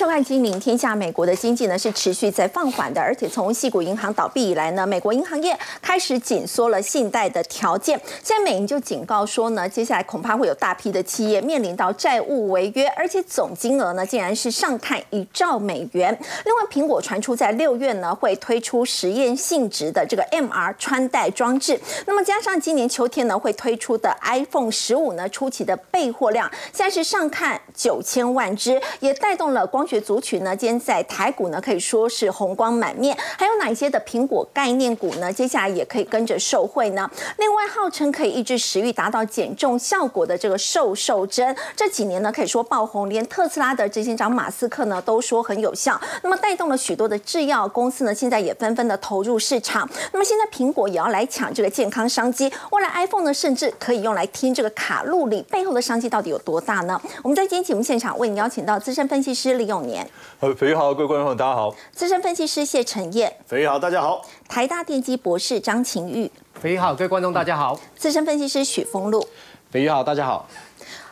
[0.00, 0.94] 收看《金陵天下》。
[0.96, 8.00] 美国的经济呢是持续在放缓的，而且从系股银行倒闭以来呢，美国银行业开始紧缩了信贷的条件。
[8.24, 16.18] 现在美银就警告说呢，接下来恐怕会有大批的企业面临到债务违约，而且总金额呢竟然是上看一兆美元。
[16.46, 21.78] 另外，苹果传出在六月呢会推出实验性质的这个 MR 穿戴装置。
[22.06, 30.54] 那么加上今年秋天呢会推出的 iPhone 十五呢初期的备货量，现在是上看九千万只，也带动了光学族群呢。
[30.54, 33.16] 今天在台股呢，可以说是红光满面。
[33.36, 35.32] 还有哪些的苹果概念股呢？
[35.32, 37.10] 接下来也可以跟着受惠呢。
[37.38, 46.00] 另外，号称可以抑制食欲、达到减重效果的这个瘦瘦针，这几年呢可以说爆红，连特斯拉的执行长马斯克呢都说很有效。
[46.22, 49.88] 那么带动了许多的制药公司呢，现在也纷纷的投入市场。
[50.12, 57.00] 那么现在苹果也要来抢这个健康商机，未来 iPhone 呢甚至可以用来听这个卡路里，背后的商机到底有多大呢？
[57.22, 60.08] 我们在今天节目现场为您邀请到资深分析师李永年。
[60.40, 61.74] 呃，肥好，各位观众朋友，大家好。
[61.92, 64.24] 资深分析师谢承彦，肥好，大家好。
[64.48, 67.78] 台大电机博士张晴玉，肥好，各位观众大家好。
[67.96, 69.26] 资深分析师许峰路，
[69.70, 70.48] 肥好，大家好。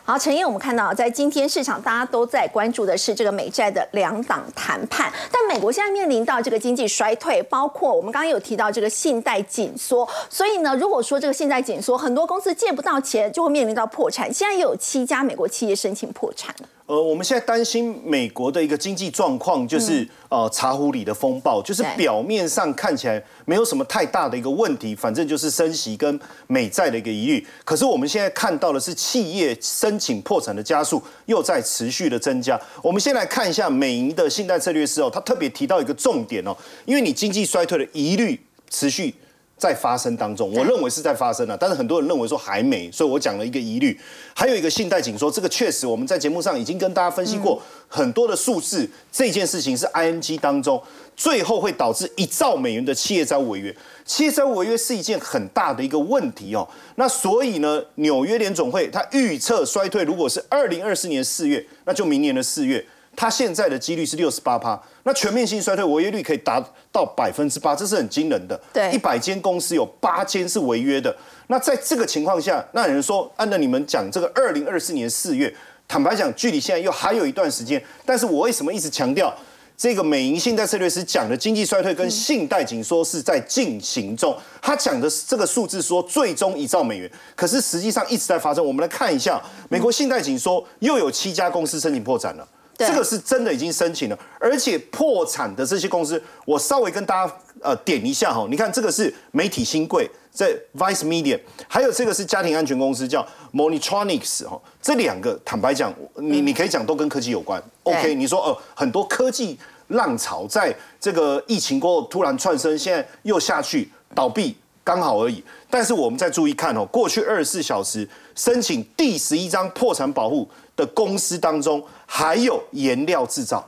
[0.03, 5.13] 好，陈燕，我们看到在今天市场，大家都在关注的是这个美债的两党谈判。
[5.31, 14.33] 但美国现在面临到这个经济衰退，包括我们刚刚有提到这个信贷紧缩，所以呢，如果说这个信贷紧缩，很多公司借不到钱，就会面临到破产。
[14.33, 16.55] 现在又有七家美国企业申请破产。
[16.89, 27.45] 呃，我们现在担心美国的一个经济状况，就是呃茶壶里的风暴，就是表面上看起来没有什么太大的一个问题，反正就是升息跟美债的一个疑虑。
[27.63, 32.59] 可是我们现在看到的是企业申请破产的加速又在持续的增加。
[32.81, 39.13] 我们先来看一下美银的信贷策略师哦，他特别提到一个重点哦，因为你经济衰退的疑虑持续。
[39.59, 43.99] 在发生当中，我认为是在发生了，但是很多人认为说还没，所以我讲了一个疑虑，
[44.33, 50.81] 还有一个信贷紧缩，这个确实我们在节目上已经跟大家分析过很多的数字，这件事情是 ING 当中
[51.17, 53.75] 最后会导致一兆美元的企业债违约，
[54.05, 56.65] 企业债违约是一件很大的一个问题哦，
[56.95, 62.85] 那所以呢，纽约联总会它预测衰退如果是二零二四年四月，那就明年的四月。
[63.19, 68.57] 它现在的几率是六十八趴，那全面性衰退违约率可以达到百分之八，这是很惊人的。
[68.71, 71.13] 对，一百间公司有八间是违约的。
[71.47, 75.53] 那在这个情况下，那有人说，按照你们讲这个二零二四年四月，
[75.85, 77.83] 坦白讲，距离现在又还有一段时间。
[78.05, 79.35] 但是我为什么一直强调
[79.75, 84.33] 这个美银信贷策略师讲的经济衰退跟信贷紧缩是在进行中？
[84.61, 88.65] 他讲的这个数字说最终一兆美元，可是实际上一直在发生。
[88.65, 92.47] 我们来看一下，美国信贷紧缩又有七家公司申请破产了。
[92.87, 98.47] 这个是真的已经申请了，而且破产的这些公司，我稍微跟大家呃点一下哈。
[98.49, 101.37] 你看这个是媒体新贵在 Vice Media，
[101.67, 104.57] 还有这个是家庭安全公司叫 Monitronics 哈。
[104.81, 107.61] 这两个坦白讲，你你可以讲都跟科技有关。
[107.83, 115.43] OK，你说呃很多科技浪潮在这个疫情过后突然窜升，现在又下去倒闭刚好而已。
[115.69, 120.49] 但是我们再注意看哦，过去二十四小时申请第十一张破产保护。
[120.79, 123.63] 的公司当中还有颜料制造、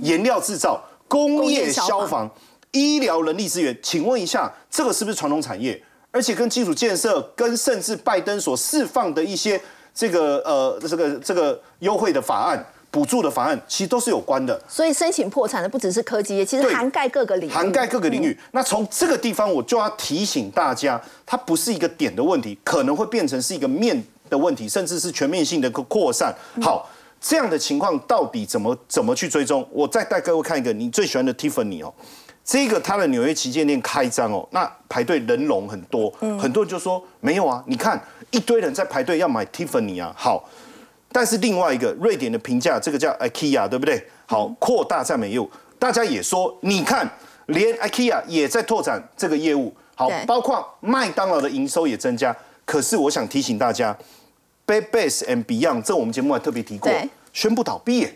[0.00, 2.28] 颜料制造、工业消防、
[2.72, 5.80] 医疗人力资源，请问一下，这个是不是传统产业？
[6.10, 9.60] 而且跟基础建设、跟甚至拜登所释放的一些
[9.94, 14.58] 这个呃这个这个优惠的法案、补助的法案，其实都是有关的。
[14.66, 18.36] 所以申请破产的不只是科技业，其实涵盖各个领域，涵盖各个领域。
[18.52, 24.02] 那从这个地方，我就要提醒大家，它不是一个点的问题，可能会变成是一个面。
[24.30, 26.34] 的问题，甚至是全面性的扩散。
[26.62, 26.88] 好，
[27.26, 29.66] 这样的情况到底怎么怎么去追踪？
[29.72, 31.90] 我再带各位看一个你最喜欢的 Tiffany 哦，
[32.44, 37.98] 这个它的纽约旗舰店开张哦，那排队人龙很多，很多人就说没有啊，你看
[38.30, 40.14] 一堆人在排队要买 Tiffany 啊。
[40.14, 40.46] 好，
[41.10, 44.06] 但是另外一个瑞典的评价，这个叫 IKEA 对不对？
[44.26, 47.10] 好，扩大赞美业务，大家也说，你看
[47.46, 49.74] 连 IKEA 也在拓展这个业务。
[49.94, 52.36] 好，包括麦当劳的营收也增加。
[52.66, 53.96] 可是我想提醒大家
[54.66, 56.90] ，Bed Bath and Beyond，这我们节目还特别提过，
[57.32, 58.08] 宣布倒闭，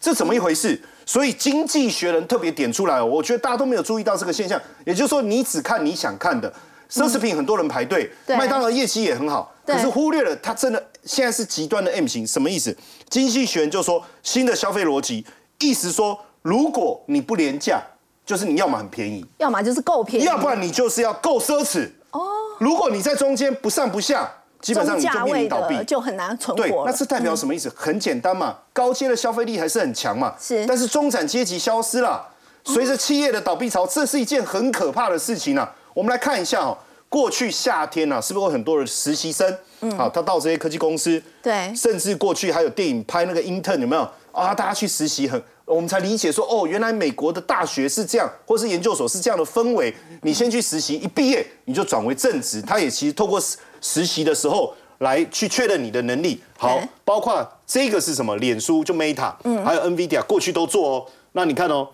[0.00, 0.80] 这怎么一回事？
[1.06, 4.60] 所以经济学人特别点出来，我觉得大家都没有注意到这个现象。
[4.84, 6.52] 也就是说，你只看你想看的
[6.90, 12.76] 奢侈品，很多人排队，麦当劳业绩也很好，可是忽略了它真的现在是极端的 M 型，什么意思？
[13.08, 15.24] 经济学人就说新的消费逻辑，
[15.60, 17.82] 意思说如果你不廉价，
[18.26, 21.88] 就是你要么很便宜，要么就是够便宜，要不然你就是要够奢侈。
[22.10, 22.20] 哦。
[22.58, 24.30] 如果你在中间不上不下，
[24.60, 26.62] 基本上你就面临倒闭，就很难存活。
[26.62, 27.72] 对，那是代表什么意思？
[27.76, 30.34] 很简单嘛，高阶的消费力还是很强嘛。
[30.40, 32.26] 是，但是中产阶级消失了，
[32.64, 35.72] 随着企业的倒闭潮，这是一件很可怕的事情啊。
[35.94, 36.76] 我们来看一下哦，
[37.08, 39.56] 过去夏天呢，是不是有很多的实习生？
[39.80, 44.02] 嗯，好，他到这些科技公司，对，甚至过去还有电影拍那个 intern 有没有
[44.32, 44.52] 啊？
[44.52, 49.94] 大家去实习很我们才理解说，哦，原来美国的大学是这样，或是研究所是这样的氛围。
[50.22, 52.62] 你先去实习，一毕业你就转为正职。
[52.62, 53.40] 他也其实透过
[53.80, 56.40] 实实习的时候来去确认你的能力。
[56.56, 58.36] 好，包括这个是什么？
[58.36, 61.06] 脸书就 Meta，嗯，还有 NVIDIA 过去都做哦。
[61.32, 61.88] 那你看哦，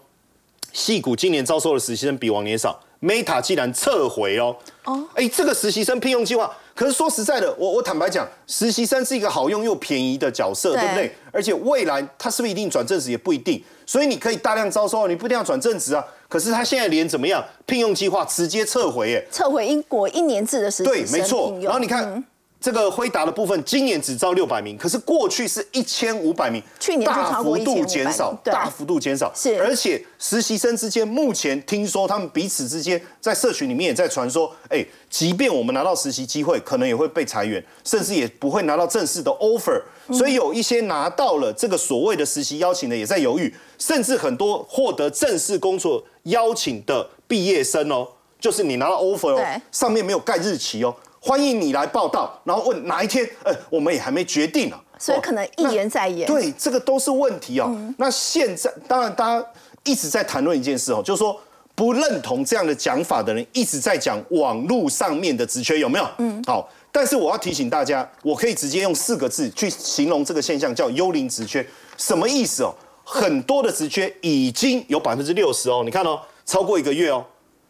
[0.73, 6.51] 戏股今年招收的实习生比往年少，Meta 既然撤回哦，哦，哎，这个实习生聘用计划。
[6.75, 11.15] 可是说实在的，我我坦白讲，实习生是一个好用又便宜的角色，对不对？
[11.33, 16.05] 而且未来他是不是一定转正职也不一定，所以你可以大量招收，你不一定要转正职啊。
[16.29, 21.57] 可是他现在连怎么样聘用计划直接撤回，哎，撤回英国一年制的实习对，没错。
[21.63, 22.25] 然后你看。
[22.65, 29.31] 这个辉达的部分，今年只招六百名，可是过去是一千五百名，去年大幅度减少，大幅度减少。
[29.35, 39.83] 是，而且实习生之间，目前听说他们彼此之间在社群里面也在传说，哎，即便我们拿到实习机会，可能也会被裁员，甚至也不会拿到正式的 offer。
[40.11, 48.09] 所以有一些拿到了这个所谓的实习邀请的，也在犹豫，甚至很多获得正式工作邀请的毕业生哦，
[48.41, 50.97] 就是你拿到 offer 哦，上面没有盖日期哦。
[51.27, 53.27] 欢迎你来报道，然后问哪一天？
[53.45, 56.29] 呃，我们也还没决定呢，所以可能一言再言。
[56.29, 57.75] 对，这个都是问题哦。
[57.97, 59.47] 那现在当然大家
[59.85, 61.41] 一直在谈论一件事哦，就是说
[61.75, 66.07] 不认同这样的讲法的人一直在讲网络上面的职缺有没有？
[66.19, 66.69] 嗯，好。
[66.93, 71.67] 但是我要提醒大家，我可以直接用四个字去形容这个现象，叫幽灵职缺。
[71.97, 72.75] 什么意思哦？
[73.03, 77.25] 很多的职缺已经有百分之六十哦，你看哦，超过一个月哦。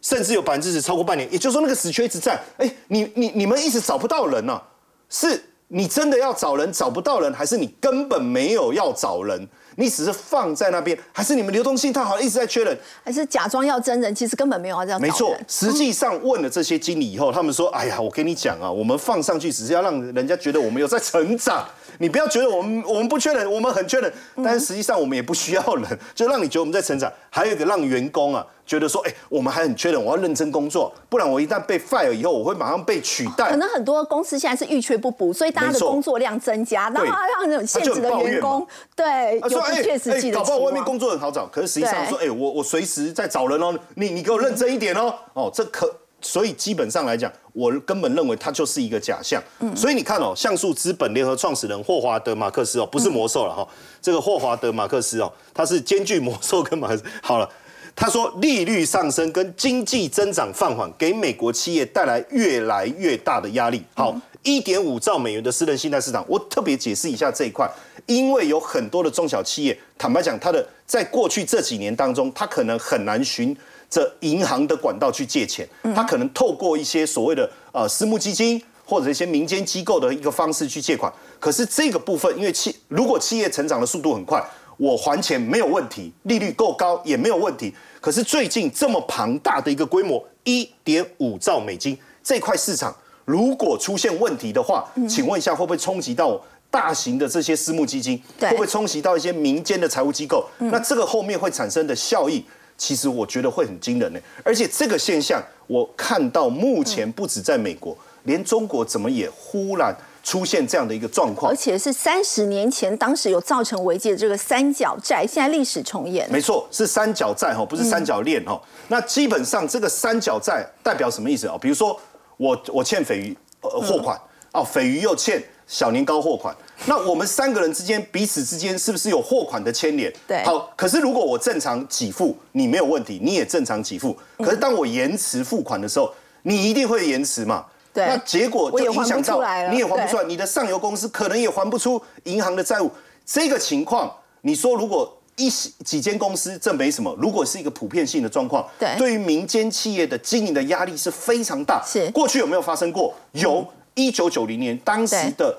[0.05, 2.39] 甚至有百分之十超过半年，也就是说那个死缺一直在。
[2.57, 4.61] 哎，你你你们一直找不到人呢？
[5.09, 9.47] 是你真的要找人找不到人，还是你根本没有要找人？
[9.77, 12.77] 你只是放在那边，还是你们流动性太好，一直在缺人？
[13.03, 15.01] 还是假装要真人，其实根本没有要这样？
[15.01, 21.67] 没错，实际上问了这些经理以后，他们说：“哎呀，我跟你讲啊，我们放上去只是要让人家觉得我们有在成长。
[21.97, 24.13] 你不要觉得我们我们不缺人，我们很缺人，
[24.43, 27.11] 但是实际上我们也不需要人，就让你觉得我们在成长。
[27.31, 33.51] 还有一个让员工啊。”觉得说，哎，我们还很缺人，我要认真工作，不然我一旦被 fire 以后，我会马上被取代。
[33.51, 38.65] 可能很多公司现在是欲缺不补，所以大家的工作量增加，然后让那种现职的员工，
[38.95, 45.87] 对，有不切实际的搞不好外面工作很好找，可是实际上说，哎，我我随时在找人哦，你你给我认真一点哦，哦，这可，
[46.19, 49.39] 所以基本上来讲，我根本认为它就是一个假象。
[49.59, 53.67] 嗯，所以你看哦，像素资本联合创始人霍华德马克思哦，不是魔兽了哈，
[54.01, 57.03] 这个霍华德马克思哦，他是兼具魔兽跟马克思。
[57.21, 57.47] 好了。
[57.95, 63.81] 他说，利率上升跟经济增长放缓，给美国企业带来越来越大的压力。
[63.95, 64.13] 好，
[64.43, 67.65] 一点五兆美元的私人信贷市场，我特别解释一下这一块，
[68.05, 73.55] 因为有很多的中小企业，坦白讲，它的在过去这几年当中，它可能很难循
[73.89, 75.65] 着银行的管道去借钱，
[75.95, 81.11] 他可能透过一些所谓的呃私募基金或者一些民间机构的一个方式去借款。
[81.39, 84.45] 可是这个部分，因为企如果企业成长的速度很快。
[84.77, 87.73] 我还钱没有问题，利率够高也没有问题。
[88.01, 96.39] 可是最近这么庞大的一个规模，一点五兆美金这块市场，如果出现问题的话，请问一下会不会冲击到
[96.69, 98.21] 大型的这些私募基金？
[98.39, 100.45] 会不会冲击到一些民间的财务机构？
[100.57, 102.43] 那这个后面会产生的效益，
[102.77, 104.19] 其实我觉得会很惊人呢。
[104.43, 109.95] 而且这个现象，我看到目前不止在美国，连中国怎么也忽然。
[110.25, 116.27] 出现这样的一个状况，而且是三十年前当时有造成危机的这个三角债，现在历史重演。
[116.31, 118.59] 没错，是三角债哈，不是三角链哈。
[118.87, 121.55] 那基本上这个三角债代表什么意思啊？
[121.61, 121.97] 比如说
[122.37, 124.19] 我我欠斐鱼呃货款
[124.51, 126.55] 哦，斐鱼又欠小年糕货款，
[126.87, 130.11] 那我们三个人之间彼此之间是不是有货款的牵连？
[130.27, 130.43] 对。
[130.43, 134.17] 好，可是如果我正常给付，你没有问题，你也正常给付。
[134.39, 137.65] 可是当我延迟付款的时候，你一定会延迟嘛？
[137.95, 142.91] 那结果就影响到你也还不出来，你的上游公司可能也还不出银行的债务。
[143.25, 144.11] 这个情况，
[144.41, 151.83] 你说如果一几间公司这没什么，如果是一个普遍性的状况，对，对于民间企业的经营的压力是非常大。
[151.85, 153.13] 是过去有没有发生过？
[153.31, 155.57] 有，一九九零年当时的。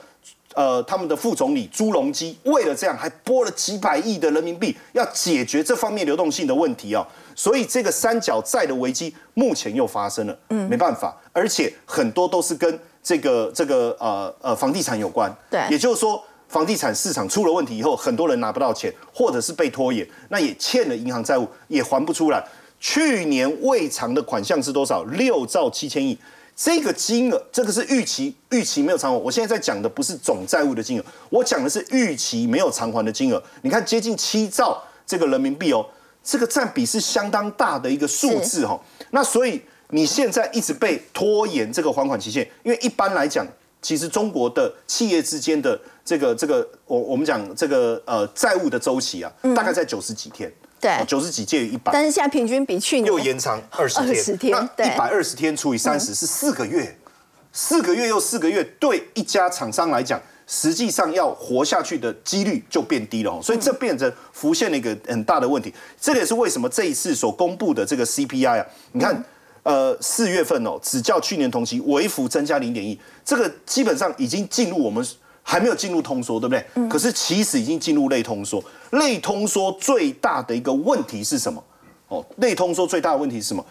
[0.57, 7.07] 呃，他们的副总理朱镕基为了这样，还拨了几百亿的人民币，要解决这方面流动性的问题啊。
[7.35, 22.43] 所以这个三角债的危机目前又发生了，嗯，没办法，而且很多都是跟这个这个呃呃房地产有关，对，也就是说房地产市场出了问题以后，很多人拿不到钱，或者是被拖延，那也欠了银行债务，也还不出来。
[22.81, 25.03] 去年未偿的款项是多少？
[25.05, 26.19] 六兆七千亿。
[26.57, 29.19] 这个金额，这个是预期，预期没有偿还。
[29.19, 33.43] 我现在在讲的不是总债务的金额，我讲的是预期没有偿还的金额。
[33.61, 35.87] 你看，接近七兆这个人民币哦，
[36.25, 38.81] 这个占比是相当大的一个数字哈。
[39.11, 39.61] 那所以
[39.91, 43.47] 你现在一直被拖延这个还款期限，因为一般来讲，
[43.83, 50.91] 其实中国的企业之间的这个这个，我我们讲这个呃债务的周期啊，大概在九十几天，对。
[50.93, 56.97] 哦九十几介于一百，但是现在平均比去年又延长 二十天，二十天一百二十天除以三十是四个月，
[57.53, 65.73] 四个月又四个月，对一家厂商来讲，实际上要活下去的几率就变低了哦，所以这变成浮现了一个很大的问题。
[66.01, 69.25] 这个也是为什么这一次所公布的这个 CPI 啊，你看。
[69.67, 75.05] 呃，四月份哦，只较去年同期微幅增加零点一，这个基本上已经进入我们
[75.49, 76.89] 还没有进入通缩，对不对？
[76.89, 78.63] 可是其实已经进入类通缩。
[78.91, 81.63] 类通缩最大的一个问题是什么？
[82.09, 83.65] 哦，类通缩最大的问题是什么？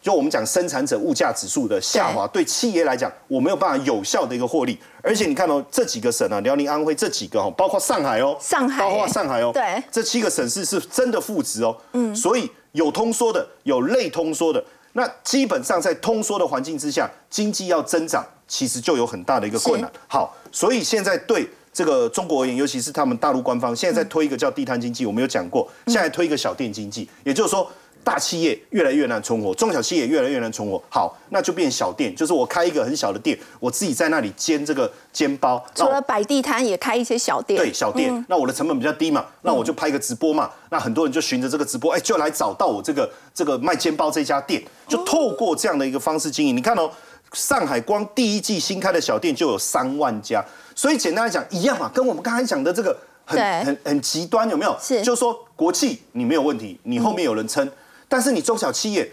[0.00, 4.78] 就我们讲生产者物价指数的下滑，对企业来讲，我没有办法有效的一个获利。
[5.02, 11.76] 而且你看哦，这几个省啊，辽宁、安徽这几个哦，包括上海哦，上海包括上海哦，对这七个省市是真的负值哦。
[11.94, 14.64] 嗯，所以有通缩的，有类通缩的，
[14.98, 19.88] 那基本上在通缩的环境之下，经济要增长，其实就有很大的一个困难。
[20.08, 21.48] 好，所以现在对。
[21.70, 27.70] 这个中国而言，尤其是他们大陆官方现在在推一个叫地摊经济，我们有讲过，现在推一个小店经济，也就是说。
[28.04, 30.82] 大企业越来越难存活，中小企业越来越难存活。
[30.88, 35.64] 好，那就变小店，就是我开一个很小的店，我自己在那里煎这个煎包。
[35.74, 37.58] 除了摆地摊，也开一些小店。
[37.58, 46.56] 对，小店，那我的成本比较低嘛，那我就拍个直播嘛，那很多人就循着这个直播，哎，就来找到我这个这个卖煎包这家店，就透过这样的一个方式经营。
[46.56, 46.90] 你看哦，
[47.34, 50.42] 上海光第一季新开的小店就有三万家，
[50.74, 54.74] 所以简单来讲一样嘛，跟我们刚才讲的这个很很很极端，有没有？
[54.80, 57.70] 是就是说国企你没有问题，你后面有人撑，
[58.08, 59.06] 但是你中小企业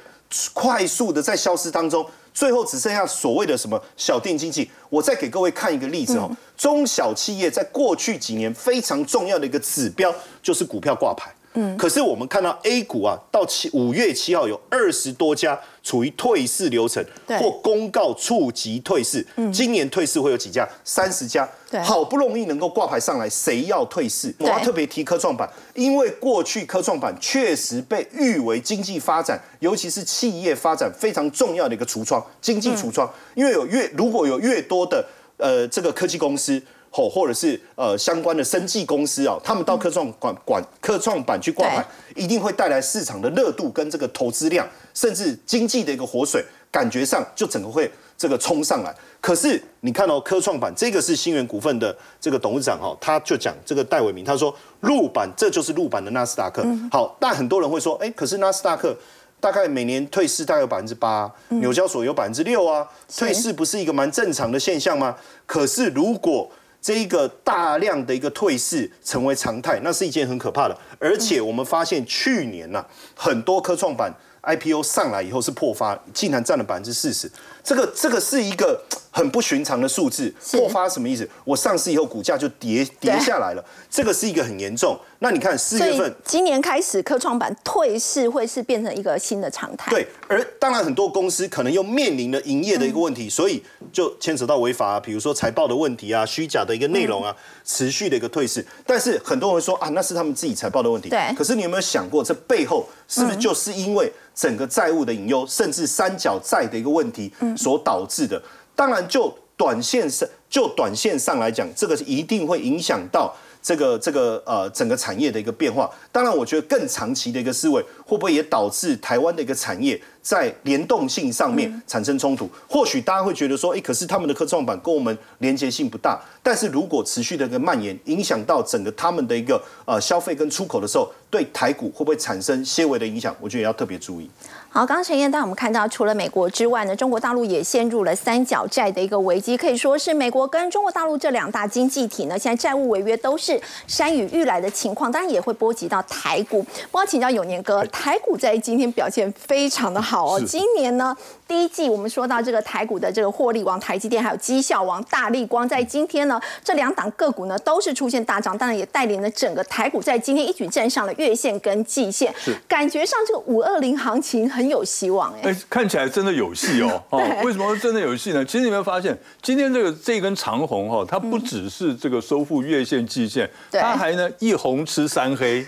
[0.53, 4.71] 快速的在消失当中，最后只剩下所谓的什么小店经济。
[4.89, 11.34] 我再给各位看一个例子哦，中小企业在过去几年非常重要的一个指标就是股票挂牌。
[11.55, 17.03] 嗯，可是我们看到 A 股啊，到七五月七号有二十多家处于退市流程
[17.39, 19.25] 或公告触及退市。
[19.51, 20.67] 今年退市会有几家？
[20.83, 21.49] 三十家。
[21.69, 24.33] 对好不容易能够挂牌上来，谁要退市？
[24.37, 33.11] 我要特别提科创板，因为过去科创板确实被誉为经济发展，尤其是企业发展非常重要的一个橱窗，经济橱窗。
[33.33, 35.03] 因为有越如果有越多的
[35.37, 36.61] 呃这个科技公司。
[36.95, 41.85] 吼，或者是呃相关的生技公司啊，他们到科创管管科创板去挂牌，
[42.15, 48.95] 一定会带来市场的热度跟这个投资量，甚至经济的一个活水，感觉上就整个会这个冲上来。
[49.19, 56.65] 可是你看哦，科创板这个是新源股份的这个董事长哈，他就讲这个戴伟明，他说陆板这就是陆板的纳斯达克。
[56.89, 58.95] 好，但很多人会说，哎，可是纳斯达克。
[59.37, 65.15] 大概每年退市大概有百分之八，纽交所有百分之六啊，退市不是一个蛮正常的现象吗？
[65.45, 66.49] 可是如果
[66.85, 70.77] 这一个大量的一个退市成为常态，那是一件很可怕的。
[70.99, 74.13] 而且我们发现去年呐、很多科创板
[74.43, 77.27] IPO 上来以后是破发，竟然占了百分之四十。
[77.65, 78.79] 这个这个是一个
[79.11, 80.33] 很不寻常的数字。
[80.39, 81.27] 是破发什么意思？
[81.43, 84.97] 我上市以后股价就跌跌下来了，这个是一个很严重。
[85.19, 86.15] 那你看四月份。
[86.23, 89.89] 今年开始，科创板退市会是变成一个新的常态。
[89.89, 98.63] 对，而当然很多公司可能又面临了营业的一个问题，所以就牵扯到违法啊，比如说财报的问题啊、虚假的一个内容啊、持续的一个退市。
[98.85, 101.09] 但是很多人说啊，那是他们自己财报的问题。
[101.09, 108.39] 对可是你有没有想过，这背后是不是就是因为整个债务的隐忧，甚至三角债的一个问题所导致的？
[108.75, 113.33] 当然，就短线上，就短线上来讲，这个一定会影响到。
[113.65, 122.49] 这个这个呃整个产业的一个变化，当然我觉得更长期的一个思维，会不会也导致台湾的一个产业在联动性上面产生冲突？
[122.67, 133.35] 或许大家会觉得说，哎，可是他们的科创板跟我们连接性不大，但是如果持续的一个蔓延，影响到整个他们的一个呃消费跟出口的时候，对台股会不会产生些微的影响？
[133.39, 134.27] 我觉得也要特别注意。
[134.69, 146.65] 好，刚刚陈燕带我们看到，除了美国之外呢，中国大陆也陷入了三角债的一个危机，可以说是美国跟中国大陆这两大经济体呢，现在债务违约都是山雨欲来的情况，当然也会波及到台股。
[146.91, 151.15] 我要请教永年哥，台股在今天表现非常的好哦，今年呢
[151.47, 162.33] 第一季我们说到这个台股的这个获利王台积电，还有绩效王大力光，在今天呢这两档个股呢都是出现大涨，当然也带领了整个台股在今天一举站上了月线跟季线，
[162.67, 165.51] 感觉上这个五二零行情很有希望哎。
[165.51, 167.01] 哎，看起来真的有戏哦！
[167.11, 168.43] 哦，为什么会真的有戏呢？
[168.45, 175.65] 其实你有没有发现，今天这个这根长红哈，它不只是这个收复月线、季线，对它还呢一红吃三黑。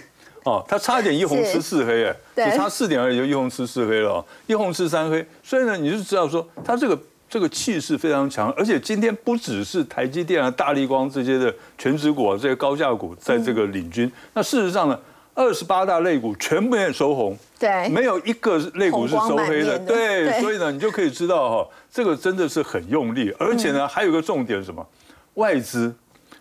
[0.47, 2.15] 哦，他差一点一红吃四黑，哎，
[2.49, 5.25] 只差四点而已就一红吃四黑了哦，一红吃三黑。
[5.43, 6.97] 所以呢，你就知道说他这个
[7.29, 14.09] 这个气势非常强，而且今天不只是台积电啊、大力光这些的全指股啊，这些高价股在这个领军。
[14.33, 14.97] 那事实上呢，
[15.35, 24.87] 二十八大类股全部也收红，对，没有一个类股是收黑的，对，对所以呢，你就可以知道哈，这个真的是很用力，而且呢，还有个重点是什么？
[25.33, 25.93] 外资，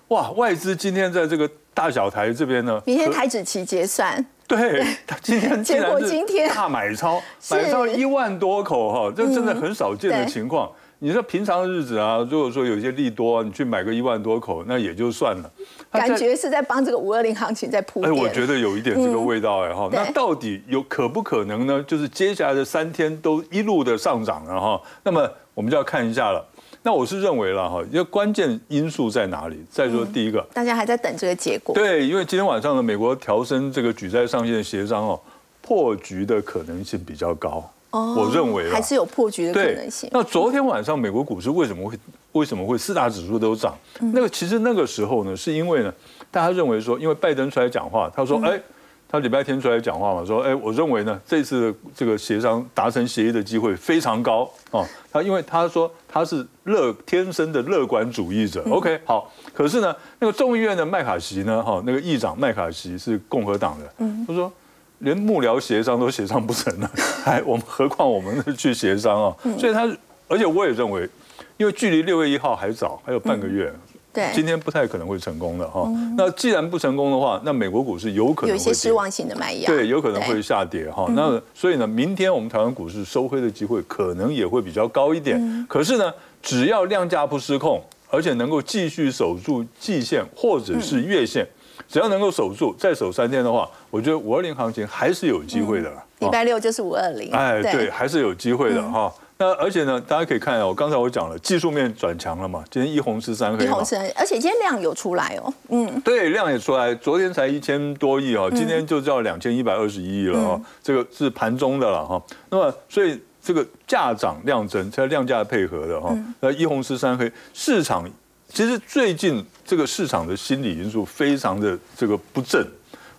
[0.09, 10.73] 哇，外资今天在这个大小台这边呢，明天台指期结算，对，他 今天竟结果今天大买超，是买超一万多口哈，这真的很少见的情况。
[11.01, 15.53] 你说平常日子啊，如果说有一些利多，你去买个一万多口，那也就算了。
[15.91, 19.91] 感觉是在帮这个五二零行情在铺哎，我觉得有一点这个味道哎哈。
[19.91, 21.85] 对那到底有可不可能呢？
[21.87, 24.81] 就是接下来的三天都一路的上涨了哈。
[25.03, 26.43] 那么我们就要看一下了。
[26.87, 29.57] 那我是认为了哈，因为关键因素在哪里？
[29.69, 31.75] 再说第一个，大家还在等这个结果。
[31.75, 35.21] 对，因为今天晚上呢，美国调升这个举债上限的协商哦，
[35.61, 37.69] 破局的可能性比较高。
[37.91, 40.09] 哦我认为还是有破局的可能性，。
[40.13, 41.99] 那昨天晚上美国股市为什么会
[42.31, 43.77] 为什么会四大指数都涨？
[43.99, 45.93] 嗯那个其实那个时候呢，是因为呢，
[46.31, 48.61] 大家认为说，因为拜登出来讲话，他嗯说，哎。
[49.09, 54.85] 他礼拜天出来讲话嘛，说，哎，我认为呢，这次的这个协商达成协议的机会非常高哦。
[55.17, 59.33] 他因为他说他是乐天生的乐观主义者，OK，好。
[59.55, 64.53] 可是呢，那个众议院的麦卡锡呢，哈，那个议长麦卡锡是共和党的，他说
[64.99, 66.91] 连幕僚协商都协商不成了，
[67.25, 69.37] 还我们何况我们去协商啊？
[69.59, 69.91] 所以他，
[70.29, 71.09] 而且我也认为，
[71.57, 73.73] 因为距离六月一号还早，还有半个月。
[74.17, 75.87] 对，今天不太可能会成功的哈。
[76.17, 79.67] 那既然不成功的话，那美国股市有可能会有一些失望性的卖压。
[79.67, 81.07] 对，有可能会下跌哈。
[81.11, 85.67] 那所以呢，明天我们台湾股市收黑的机会可能也会比较高一点。
[85.69, 91.47] 可是呢，只要量价不失控，而且能够继续守住季线或者是月线，
[91.87, 96.03] 只要能够守住，再守三天的话，我觉得五二零行情还是有机会的啦。
[96.21, 97.31] 礼拜六就是五二零。
[97.33, 99.13] 哎，对，还是有机会的哈。
[99.39, 112.23] 那而且呢，大家可以看哦，刚才我讲了，技术面转强了嘛，今天一红十三黑一红，十三，而且今天量有出来哦，嗯，对，量也出来，昨天才一千多亿哦，今天就叫两千一百二十一亿了哦，这个是盘中的了哈。
[112.49, 116.17] 那么所以这个价涨量增，才量价配合的哈。
[116.41, 118.11] 那一红十三黑，市场
[118.49, 122.67] 其实最近这个市场的心理因素非常的这个不正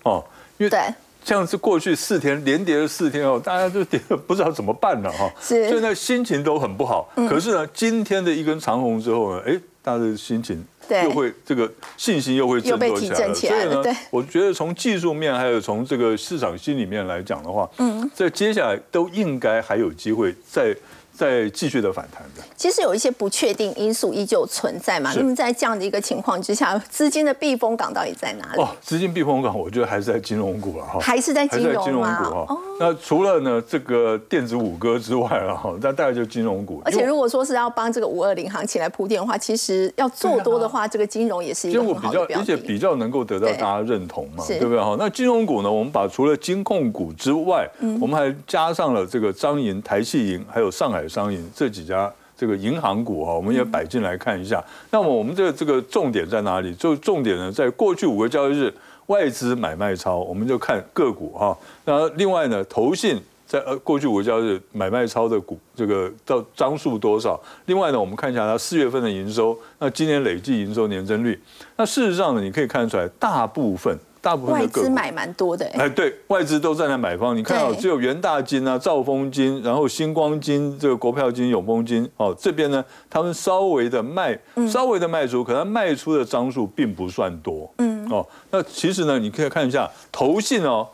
[0.02, 0.24] 哦，
[0.58, 0.80] 因为对。
[1.28, 5.68] 像是过去四天连跌了四天哦，大家就跌了不知道怎么办了哈，是。
[5.68, 7.10] 所以呢心情都很不好。
[7.28, 11.04] 可是呢，今天的一根长红之后呢，哎，大家的心情对。
[11.04, 13.34] 又会这个信心又会振作起来了。
[13.34, 20.74] 所以呢，我觉得从技术面还有从这个市场心里面来讲的话，嗯，在接下来都应该还有机会再
[21.18, 22.44] 再继续的反弹的。
[22.56, 25.12] 其实有一些不确定因素依旧存在嘛。
[25.16, 28.62] 那么在这样的一个情况之下，资金的避风港到底在哪里？
[28.62, 32.58] 哦，资金避风港，我觉得还是在金融股了哈，还是在金融金融股哈哦。
[32.80, 36.82] 那除了呢这个电子五哥之外了哈，那大概就金融股。
[36.86, 42.80] 而且如果说是要帮这个五二零行情来铺垫的话，其实要做多的话，这个金融也是一金个比较，很好的标而且比的。
[42.80, 44.96] 较能够得到大家认同嘛，是对不对哈？
[45.00, 54.64] 那金融股呢，我们把除了金控股之外，嗯我们还加上了这个张银、台系银，还有上海商银这几家这个银行股哈，我们也摆进来看一下。
[54.92, 56.74] 那么我们这这个重点在哪里？
[56.76, 58.74] 就重点呢，在过去五个交易日
[59.08, 61.58] 外资买卖超，我们就看个股哈。
[61.86, 63.22] 那另外呢，投信。
[63.48, 67.42] 在呃过去五个交易日买卖超的股这个到张数多少？
[67.68, 71.40] 另外呢，我们看一下它四月份的营收，那今年累计营收年增率。
[71.78, 77.36] 那事实上呢，你可以看出来，大部分大部分外资买蛮多的、欸，哎，对，外资都站在买方。
[77.36, 87.72] 你看到、对只有元大金啊、兆丰金，然后星光金、这个国票金、永丰金，哦，这边呢，他们稍微的卖，嗯稍微的卖出，可能卖出的张数并不算多。
[87.78, 90.88] 嗯，哦，那其实呢，你可以看一下投信哦，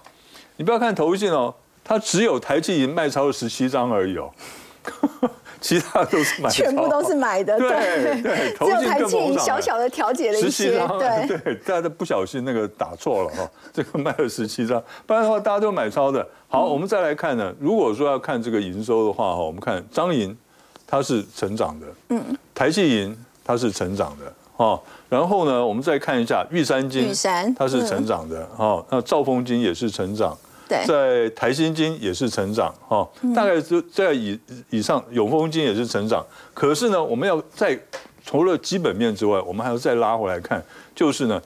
[0.57, 4.29] 你不要看投信哦，它只有台积银卖超了十七张而已哦。
[5.63, 11.37] 其他都是买超，全部都是买的，对对，投只有信台积银更猛涨了小小的调节了一些，张，对。
[11.37, 16.27] 对，大家都不小心那个打错了哈， 这个卖了十七张，不然的话大家都买超的。
[16.49, 20.37] 好，我们再来看呢，如果说要看这个营收的话哈，我们看张银
[20.85, 22.21] 它是成长的，嗯，
[22.53, 30.37] 台积银它是成长的，哦，然后呢，我们再看一下玉山金，玉山它是成长的，哦，那兆丰金也是成长。
[30.73, 36.25] 对在台新金也是成长哈，大概就在以以上，永丰金也是成长。
[36.53, 37.77] 可是呢，我们要在
[38.25, 40.63] 除了基本面之外，我们还要再拉回来看，
[40.95, 41.41] 就是呢，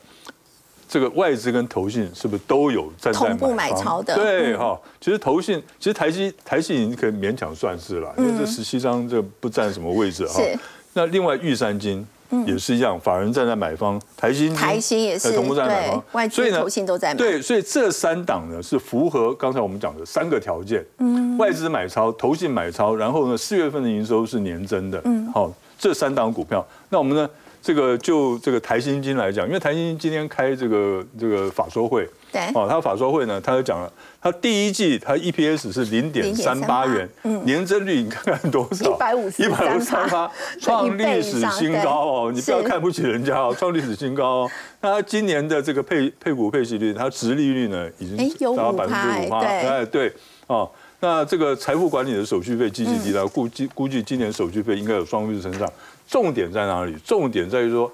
[0.88, 10.58] 这个外资跟投信是不是都有站在同步买超的对哈，其实投信其实台积台积已经可以勉强算是了，因为这十七张这不占什么位置哈是。
[10.94, 12.08] 那另外玉山金。
[12.46, 17.16] 也是一样，法人站在买方，台新台新也是呃同步站在买对方，外资投信都在买。
[17.16, 27.30] 对，所以这三档呢是符合刚才我们讲的三个条件，嗯，外资买超，投信买超，然后呢四月份的营收是年增的，嗯，好，这三档股票，那我们呢
[27.62, 37.10] 这个就这个台新金来讲，因为台新金今天开这个这个法说会，对哦，他法说会呢，他就讲了，他第一季他 EPS 是零点三八元，
[37.46, 38.86] 年增率你看看多少？
[38.86, 42.32] 一百五十一百五十三八， 创历史新高哦！
[42.34, 44.52] 你不要看不起人家哦，创历史新高哦。
[44.82, 50.12] 那他今年的这个配配股配息率，它殖利率呢已经达到百分之五趴，哎对
[50.48, 50.70] 哦。
[51.00, 55.72] 那这个财富管理的手续费积极低到估计估计今年手续费应该有双位数成长。
[56.08, 56.96] 重点在哪里？
[57.06, 57.92] 重点在于说，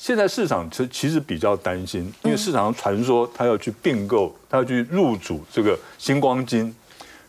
[0.00, 6.74] 现在市场其其实比较担心，因为市场上传说他要去并购，他要去入主这个星光金。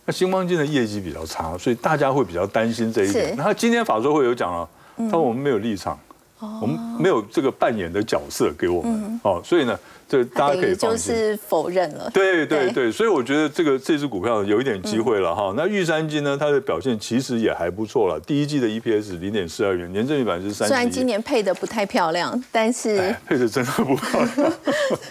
[0.06, 3.36] 那星光金的业绩比较差，所以大家会比较担心这一点。
[3.36, 6.00] 然后今天法说会有讲了，他说我们没有立场，
[6.40, 9.78] 我们没有这个扮演的角色给我们哦，所以呢。
[10.12, 12.10] 这大家可以，就是否认了。
[12.14, 15.54] 对对对，所以我觉得这个这只股票有一点机会了哈。
[15.56, 18.20] 那玉山金呢，它的表现其实也还不错了。
[18.20, 20.68] 第一季的 EPS 零点四二元，年增率百分之三。
[20.68, 24.54] 虽然今年配的不太漂亮，但是配的真的不漂亮。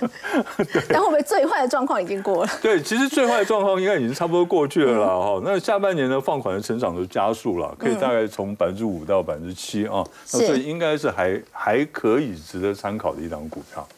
[0.91, 2.51] 但会不会最坏的状况已经过了？
[2.61, 5.41] 对，其实最坏的状况应该已经差不多过去了啦哈。
[5.43, 10.05] 那下半年呢放款的成长都加速了，可以大概从百分之五到百分之七啊。
[10.35, 13.89] 那这应该是还还可以值得参考的一档股票。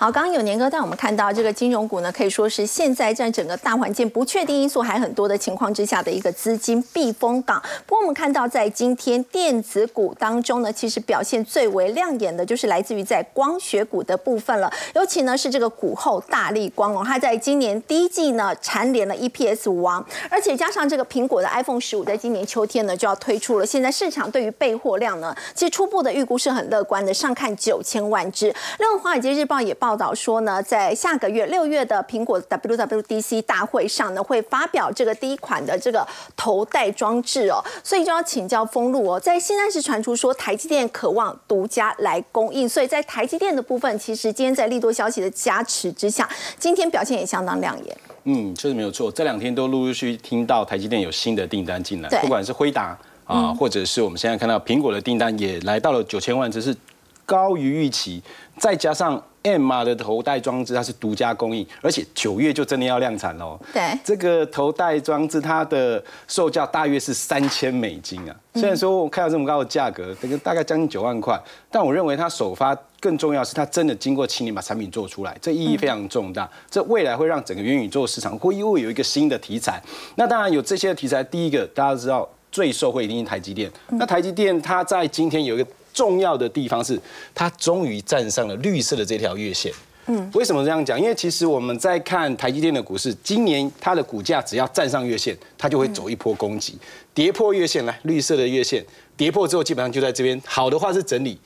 [0.00, 7.60] 好，刚刚有年哥带我们看到这个金融股呢，可以说是现在在整个大环境不确定因素还很多的情况之下的一个资金避风港。
[7.84, 28.54] 不过我们看到在今天电子股当中呢，其实表现最为亮眼的就是来自于在光学股的部分了，尤其呢是这个股后大力光哦，它在今年第一季呢蝉联了 EPS 王，而且加上这个苹果的 iPhone 十五在今年秋天呢就要推出了，现在市场对于备货量呢，其实初步的预估是很乐观的，上看九千万只。
[28.78, 29.87] 另外，华尔街日报也报。
[29.88, 39.18] 报道说呢，在下个月六月的苹果 WWDC 大会上呢，会发表这个第一款的这个头戴装置哦，所以就要请教封路哦。
[39.18, 47.96] 在现在是传出说台积电渴望独家来供应，所以在台积电的部分，其实今天在利多消息的加持之下，今天表现也相当亮眼。
[48.24, 56.76] 嗯，确实没有错，这两天都陆陆续续听到台积电有新的订单进来，不管是辉达啊，或者是我们现在看到苹果的订单也来到了九千万只是
[57.24, 58.22] 高于预期，
[58.58, 59.22] 再加上。
[59.50, 63.58] M 码的头戴装置它是独家供应，而且九月就真的要量产喽。
[63.72, 68.36] 对，这个头戴装置它的售价大约是三千美金啊。
[68.54, 76.48] 虽然说我看到这么高的价格，这个大概将近九万块，但我认为它首发更重要是它真的经过七年把产品做出来，这意义非常重大。
[76.70, 79.82] 这未来会让整个元宇宙市场会又有一个新的题材。
[80.16, 83.70] 那当然有这些题材，第一个大家知道最受惠一定是台积电。
[83.90, 85.66] 那台积电它在今天有一个。
[85.92, 87.00] 重要的地方是，
[87.34, 89.72] 它终于站上了绿色的这条月线。
[90.10, 90.98] 嗯，为什么这样讲？
[90.98, 96.78] 因为其实我们在看台积电的股市，今年它的股价只要站上月线，它就会走一波攻击，
[97.12, 98.82] 跌破月线来，绿色的月线
[99.18, 100.40] 跌破之后，基本上就在这边。
[100.46, 101.38] 好的话是整理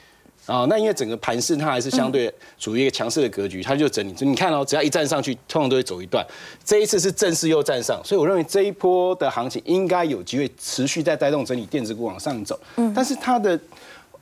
[0.46, 4.14] 啊，那因为整个盘势它还是相对处于一个强势的格局，它就整理。
[4.20, 6.24] 你看哦，只要一站上去，通常都会走一段。
[6.64, 12.57] 这一次是正式又站上，所以我认为这一波的行情应该有机会持续在带动整理电子股往上走。
[12.76, 13.59] 嗯，但是它的。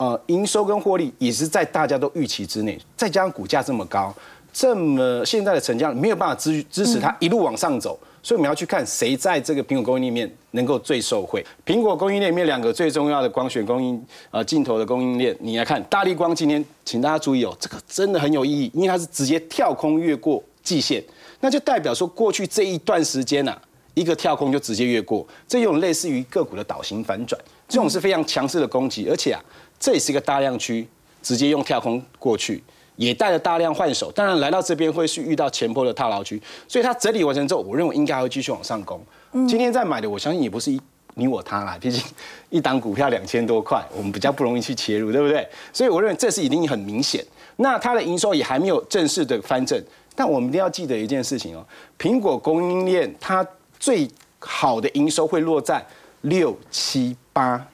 [0.01, 4.11] 呃，营收跟获利也是在大家都预期之内，再加上股价这么高，
[4.51, 11.45] 这么现在的成交量没有办法支支持它一路往上走，所以我们要去看谁在这个苹果供应链里面能够最受惠。
[11.67, 21.05] 苹果供应链里面两个最重要的光学供应呃镜头的供应链，你来看大力光今天，请大家注意哦，这个真的很有意义，因为它是直接跳空越过季线，
[21.41, 23.55] 那就代表说过去这一段时间呐，
[23.93, 29.45] 一个跳空就直接越过，这种类似于个股的倒型反转，这种是非常强势的攻击，而且啊。
[29.81, 30.87] 这也是一个大量区，
[31.23, 32.63] 直接用跳空过去，
[32.97, 34.13] 也带了大量换手。
[34.13, 39.01] 当然来到这边会是遇到前坡的套牢区，所以它整理完成之后，我认为应该会继续往上攻。
[39.49, 40.81] 今天在买的，我相信也不是一
[41.15, 42.03] 你我他啦，毕竟
[42.51, 45.49] 一档股票两千多块，我们比较不容易去切入，对不对？
[45.73, 47.25] 所以我认为这是一定很明显。
[47.57, 49.83] 那它的营收也还没有正式的翻正，
[50.15, 51.67] 但我们一定要记得一件事情哦，
[51.99, 53.47] 苹果供应链它
[53.79, 55.85] 最好的营收会落在
[56.23, 57.67] 六七八。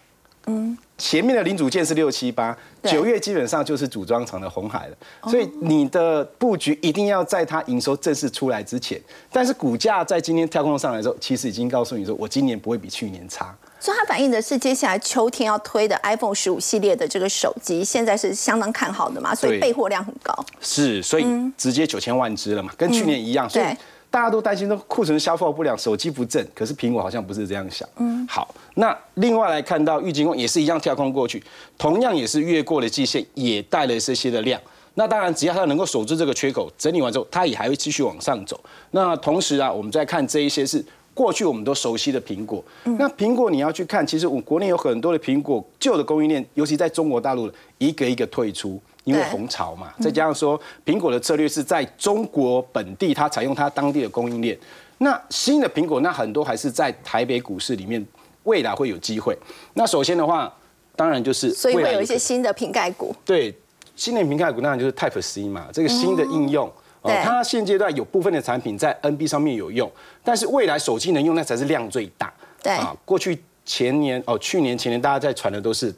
[0.46, 0.76] 嗯。
[0.98, 4.96] 前面的零组件是六七八，九月基本上就是组装厂的红海了，
[5.30, 8.98] 所以你的布局一定要在它营收正式出来之前。
[9.30, 13.54] 但是股价在今天跳空上来之后，其实已经告诉你说，我今年不会比去年差。
[13.78, 20.34] 所以它反映的是接下来秋天要推的 iPhone 十五系列的这个手机，现在是相当看好的嘛，所以备货量很高。
[20.60, 21.26] 是，所以
[21.58, 23.48] 直接九千万只了嘛，跟去年一样。
[23.48, 23.66] 所以。
[24.16, 27.86] 大家都担心说库存消耗不良，手机不振，可是苹果好像不是这样想。
[27.98, 31.44] 嗯，好，那另外来看到玉金光也是一样跳空过去，
[31.76, 34.58] 同样也是越过了季线，也带了这些的量。
[34.94, 38.58] 那当然，只要它能够守住这个缺口，整理完之后，它也还会继续往上走。
[38.92, 42.64] 那同时啊，我们再看这一些是过去我们都熟悉的苹果。
[42.84, 48.80] 那苹果你要去看，其实我国内有很多的苹果旧的供应链，尤其在中国大陆一个一个退出。
[49.06, 54.58] 因为红潮嘛，再加上说苹果的策略是在中国本地，它采用它当地的供应链。
[54.98, 58.04] 那新的苹果，那很多还是在台北股市里面，
[58.42, 59.38] 未来会有机会。
[59.74, 60.52] 那首先的话，
[60.96, 63.14] 当然就是所以会有一些新的瓶盖股。
[63.24, 63.56] 对，
[63.94, 66.66] 新的瓶盖股当然就是 Type C 嘛，这个新的应用，
[67.02, 69.88] 哦，它现阶段有部分的产品在 NB 上面有用，
[70.24, 72.34] 但是未来手机能用，那才是量最大。
[72.60, 75.94] 对啊，过去前年哦，去年前年大家在传的都是。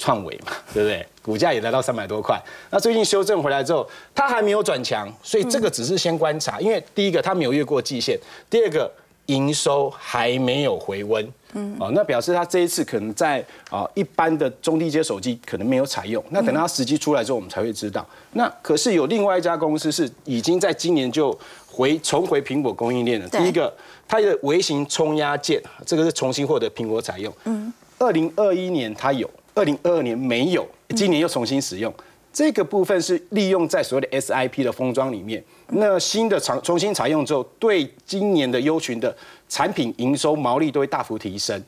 [0.00, 1.06] 创维嘛， 对不对？
[1.22, 2.40] 股价也来到三百多块。
[2.70, 6.58] 那最近修正回来之后，它还没有转强，所以这个只是先观察。
[6.58, 8.90] 因为第一个它没有越过季线，第二个
[9.26, 11.32] 营收还没有回温。
[11.52, 16.24] 嗯，哦，那表示它这一次可能在啊一般的中低阶手机可能没有采用。
[16.30, 18.04] 那等到它时机出来之后，我们才会知道。
[18.32, 23.28] 那可是有另外一家公司是已经在今年就回重回苹果供应链了。
[23.28, 23.70] 第一个，
[24.08, 27.30] 它的微型冲压件，这个是重新获得苹果采用。
[27.44, 29.28] 嗯，二零二一年它有。
[29.60, 31.92] 二零二二年没有，今年又重新使用
[32.32, 35.44] 这个部分是利用在所谓的 SIP 的封装里面。
[35.68, 39.14] 那新的厂重新采用之后，对今年的优群的
[39.50, 41.62] 产品营收毛利都会大幅提升。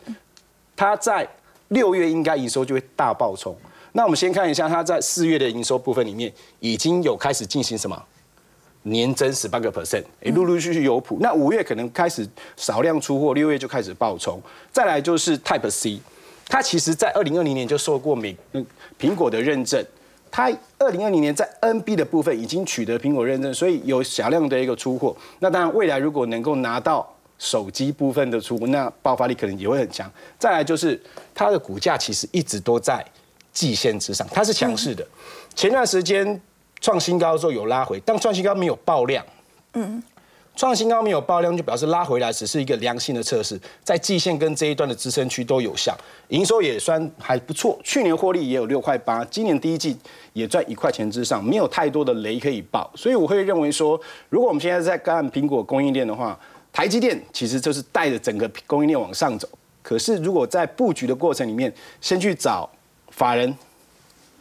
[0.74, 1.28] 它在
[1.68, 3.54] 六月应该营收就会大爆冲。
[3.92, 8.02] 那我们先看一下它在四月的营收部分里面已经有开始进行什么
[8.84, 11.18] 年增十八个 percent，哎，陆陆续续有谱。
[11.20, 12.26] 那五月可能开始
[12.56, 14.40] 少量出货，六月就开始爆冲。
[14.70, 16.00] 再来就是 Type C。
[16.52, 18.36] 它其实，在二零二零年就受过美
[19.00, 19.82] 苹果的认证。
[20.30, 25.16] 它二零二零年在 NB 的部分已经取得苹果认证，所以有小量的一个出货。
[25.38, 30.12] 那当然，未来如果能够拿到手机部分的出货，那爆发力可能也会很强。
[30.38, 31.00] 再来就是
[31.34, 33.02] 它的股价其实一直都在
[33.50, 35.02] 季线之上，它是强势的。
[35.54, 36.38] 前段时间
[36.82, 39.24] 创新高之后有拉回，但创新高没有爆量。
[39.72, 40.02] 嗯。
[40.54, 45.96] 创新高没有爆量，就表示拉回来只是一个良性的测试，在季线跟这一段的支撑区都有效，
[46.28, 49.96] 营收也算还不错，去年获利也有六块八，今年第一季
[50.34, 56.38] 也赚一块钱之上，没有太多的雷可以爆，所以我会认为说，如果我们现在在干苹果供应链的话，
[56.70, 59.48] 台积电其实就是带着整个供应链往上走，
[59.82, 62.68] 可是如果在布局的过程里面，先去找
[63.08, 63.52] 法人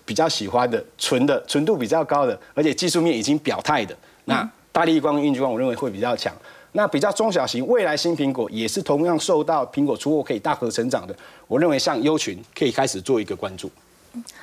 [0.05, 4.47] 比较喜欢的、纯的、纯度比较高的，而且技术面已经表态的，那。
[4.71, 6.33] 大力光、运具光，我认为会比较强。
[6.73, 11.13] 那比较中小型，未来新苹果也是同样受到苹果出货可以大幅成长的。
[11.47, 13.69] 我认为像优群可以开始做一个关注。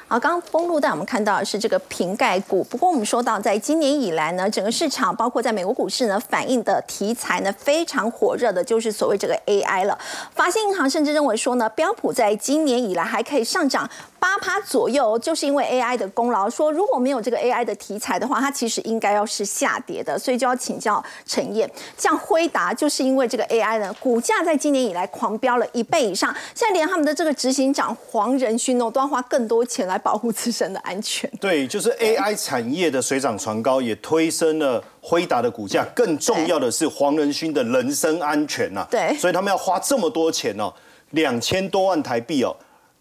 [0.06, 2.64] 好，刚刚封路带我们看到的是这个瓶盖股。
[2.64, 9.98] 不过我们说到，在今年以来呢，整个市场包括在美国股市呢，反映的题材呢非常火热的，就是所谓这个 AI 了。
[10.34, 13.88] 发现银行甚至认为说呢，标普在今年以来还可以上涨。
[14.18, 16.48] 八趴左右，就是因为 AI 的功劳。
[16.50, 20.18] 说如果没有这个 AI 的题材的话，它其实应该要是下跌的。
[20.18, 26.34] 所以就要请教陈燕，像辉达就是因为这个 AI 呢，股价在今年以来狂飙了一倍以上。
[26.54, 31.30] 现在连他们的这个执行长黄仁勋哦，都要花更多钱来保护自身的安全。
[31.40, 35.84] 对，就是 AI 产业的水涨船高，也推升了辉达的股价。
[35.94, 38.86] 更重要的是黄仁勋的人身安全呐。
[38.90, 40.72] 对，所以他们要花这么多钱哦，
[41.10, 42.54] 两千多万台币哦。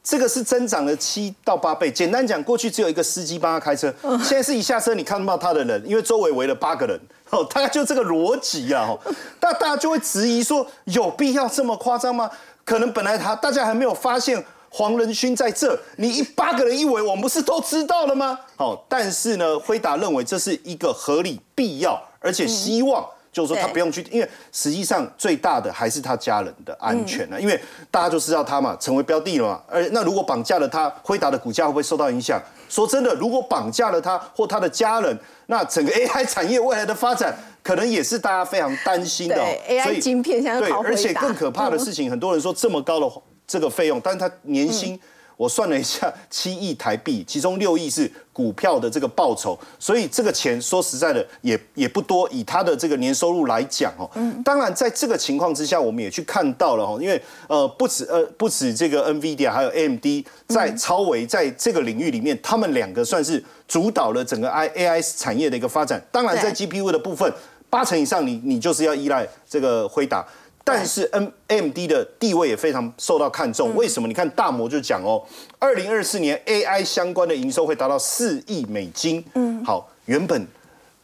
[0.08, 1.92] 这个是增长了七到八倍。
[1.92, 3.94] 简单讲，过去只有一个司机帮他开车，
[4.24, 6.98] 现在是一下车你看不到他的人，因为周围围了八个人。
[7.30, 8.88] 哦，大概就这个逻辑啊。
[8.88, 8.98] 哦，
[9.42, 12.32] 那大家就会质疑说，有必要这么夸张吗？
[12.64, 18.40] 可能本来他大家还没有发现黄仁勋在这，你一八个人一围，我们不是都知道了吗？
[18.56, 23.06] 哦，但是呢，辉达认为这是一个合理、必要，而且希望。
[23.38, 27.40] 就是说他不用去，因为实际上最大的还是他家人的安全呢。
[27.40, 27.60] 因为
[27.92, 29.62] 大家就知道他嘛，成为标的了嘛。
[29.68, 32.42] 而那如果绑架了他，辉达的股价会不会受到影响？
[32.68, 39.36] 说真的，如果绑架了他或他的家人，那整个 AI 产业未来的发展，可能也是大家非常担心的。
[39.70, 43.08] AI 晶片现在对，而且更可怕的事情，很多人说这么高的
[43.46, 45.00] 这个费用，但是他年薪。
[45.38, 54.10] 我算了一下， 七亿台币，其中六亿是股票的这个报酬，所以这个钱说实在的也也不多，以他的这个年收入来讲哦。
[54.16, 54.42] 嗯。
[54.44, 60.06] 当然，在这个情况之下，我们也去看到了哦，因为呃不止呃不止这个 NVIDIA 还有 AMD
[60.48, 66.04] 在超维在这个领域里面，他们两个算是主导了整个 I AI 产业的一个发展。
[66.12, 67.32] 当然，在 GPU 的部分，
[67.70, 70.26] 八成以上你你就是要依赖这个辉达。
[70.68, 74.08] 但是 N M D 的地位也非常受到看重，为什么？
[74.08, 75.24] 你看大摩就讲哦，
[75.60, 79.24] 二零二四年 A I 相关的营收会达到四亿美金。
[79.36, 80.46] 嗯，好，原本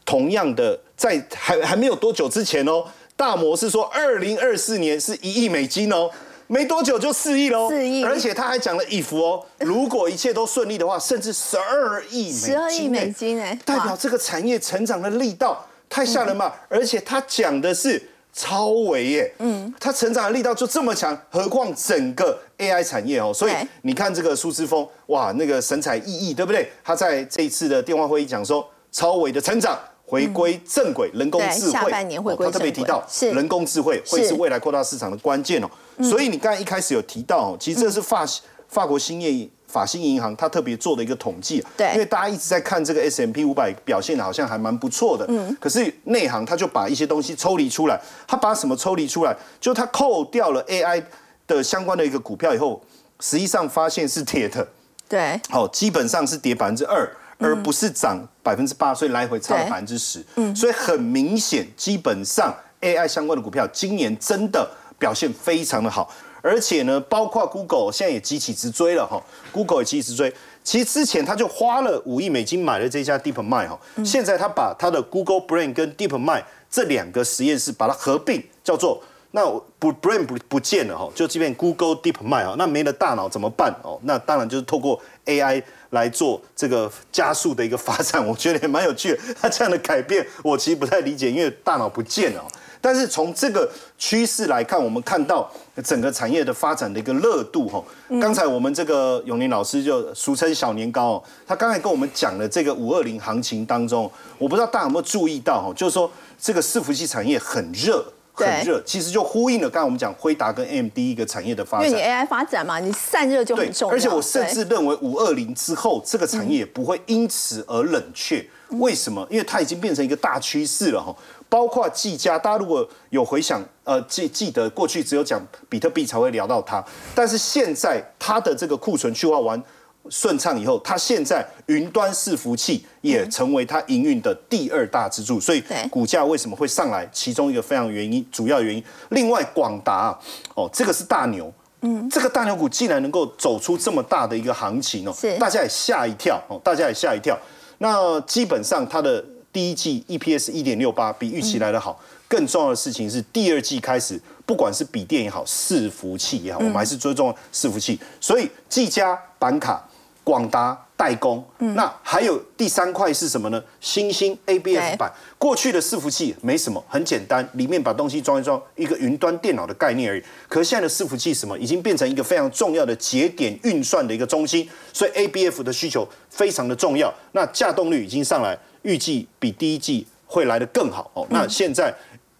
[0.06, 2.84] 同样的在还还没有多久之前哦，
[3.16, 6.12] 大摩是说二零二四年是一亿美金哦，
[6.48, 18.10] 没多久就四亿喽，四亿，而且他还讲了一幅哦，如果一切都顺利的话，甚至十二亿美金，十二亿美金哎，代表这个产业成长的力道太吓人嘛，而且他讲的是。
[18.34, 26.70] 超微耶，嗯，它成长的力道就这么强，何况整个 AI 产业哦，所以你看这个苏之峰，哇，那个神采奕奕，对不对？
[26.84, 29.80] 他在这一次的电话会议讲说，超微的成长。
[30.06, 31.72] 回归正轨，人工智慧。
[31.72, 33.32] 下慧，半年回归哦他特别提到是。
[33.32, 35.70] 人工智慧会是是未来扩大市场的关键哦。
[36.04, 38.24] 所以你刚才一开始有提到哦，其实这是法
[38.68, 41.92] 法国兴业法兴银行它特别做的一个统计，对。
[41.94, 49.36] 因为大家一直在看这个 S M P 五百表现好像还蛮不错的，嗯，可是内行他就把一些东西抽离出来，他把什么抽离出来？
[49.60, 51.04] 就他扣掉了 A I
[51.48, 52.84] 的相关的一个股票以后，
[53.20, 54.68] 实际上发现是跌的，
[55.10, 57.10] 对，好，基本上是跌百分之二，
[57.40, 60.24] 而不是涨百分之八，所以来回差了百分之十。
[60.36, 66.10] 嗯，所以很明显，基本上 AI 相关的股票今年真的表现非常的好，
[66.44, 69.20] 而且呢，包括 Google 现在也急起直追了哈
[69.54, 70.32] ，Google 也急起直追。
[70.62, 79.02] 其实之前他就花了五亿美金买了这家 DeepMind 哈，现在他把他的 Google Brain 跟 DeepMind 这两个实验室把它合并，叫做
[79.32, 83.98] 那我不 brain 不不见了哈，就即便 Google DeepMind 哈，那没了大脑怎么办哦？
[84.04, 89.20] 那当然就是透过 AI 来做这个加速的一个发展，我觉得也蛮有趣的。
[89.42, 92.46] 他这样的改变，我其实不太理解，因为大脑不见了哦。
[92.84, 95.50] 但是从这个趋势来看，我们看到
[95.82, 97.82] 整个产业的发展的一个热度哈。
[98.20, 108.04] 刚才我们这个永林老师就俗称小年糕哦，他刚才跟我们讲了这个五二零行情当中，我不知道大家有没有注意到哈，就是说这个伺服器产业很热。
[108.36, 112.08] 很对热，其实就呼应了刚才我们讲辉达跟 AMD 一个产业的发展因为你。
[112.08, 113.96] AI 发展嘛，你散热就很重要。
[113.96, 118.44] 而且我甚至认为五二零之后，这个产业不会因此而冷却。
[118.70, 119.24] 为什么？
[119.30, 121.16] 因为它已经变成一个大趋势了哈。
[121.54, 125.40] 包括技嘉，大家如果有回想，呃，记记得过去只有讲
[125.70, 129.62] 比特币才会聊到它，但是现在它的这个库存去化完
[130.10, 137.08] 顺畅以后，它现在云端伺服器也成为它营运的第二大支柱，所以股价为什么会上来？
[137.14, 138.84] 其中一个非常原因，主要原因。
[139.10, 140.20] 另外，广达啊
[140.56, 141.54] 哦，这个是大牛。
[141.82, 147.38] 嗯，这个大牛股竟然能够走出这么大的一个行情哦是，大家也吓一跳哦，大家也吓一跳。
[147.78, 151.98] 那基本上它的第一季 EPS 一点六八，比预期来的好。
[152.28, 158.00] 更重要的事情是，第二季开始，不管是笔电也好，伺服器也好，我们还是追踪伺服器。
[158.20, 159.88] 所以，技嘉、板卡、
[160.24, 163.64] 广达代工，那还有第三块是什么呢？
[163.80, 165.14] 新兴 ABF 版。
[165.38, 170.24] 过去的伺服器没什么，很简单，里面把东西装一装，一个云端电脑的概念而已。
[170.50, 177.14] 可是现在的伺服器什么，已经变成一个非常重要的节点运算的一个中心，所以 ABF 的需求非常的重要。
[177.34, 181.28] 那架动率已经上来，预计比第一季会来得更好哦。
[181.30, 181.94] 那现在。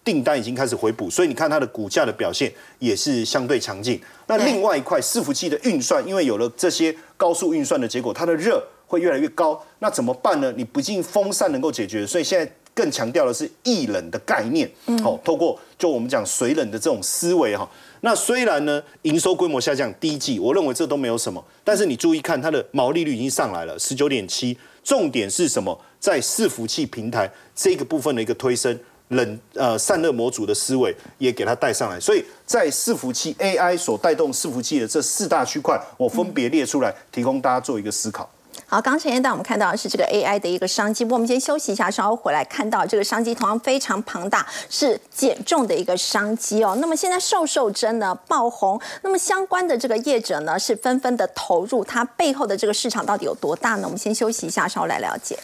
[0.04, 3.98] 订单已经开始回补，所以你看它的股价的表现也是相对强劲。
[4.26, 9.58] 那另外一块伺服器的运算，因为有了这些高速运算的结果，它的热会越来越高。
[9.78, 10.52] 那怎么办呢？
[10.58, 14.70] 你不仅风扇能够解决，所以现在更强调的是易冷的概念。
[15.02, 17.66] 好、透过就我们讲水冷的这种思维哈。
[18.02, 24.58] 那虽然呢营收规模下降，第一季我认为这都没有什么，但是你注意看它的毛利率已经上来了，十九点七。
[24.84, 25.80] 重点是什么？
[26.04, 28.78] 在伺服器平台这个部分的一个推升。
[29.08, 38.28] 冷呃散热模组的思维也给它带上来，所以在伺服器 AI 所带动伺服器的这四大区块，我分别列出来，提供大家做一个思考。
[38.66, 46.76] 好，刚陈彦带我们看到的是这个 AI 的一个商机，不过我们先休息一下，稍后回来看到这个商机同样非常庞大，是减重的一个商机哦。
[46.80, 53.82] 那么现在瘦瘦针呢爆红，那么相关的这个业者呢是纷纷的投入，它背后的这个市场到底有多大呢？
[53.84, 55.38] 我们先休息一下，稍后来了解。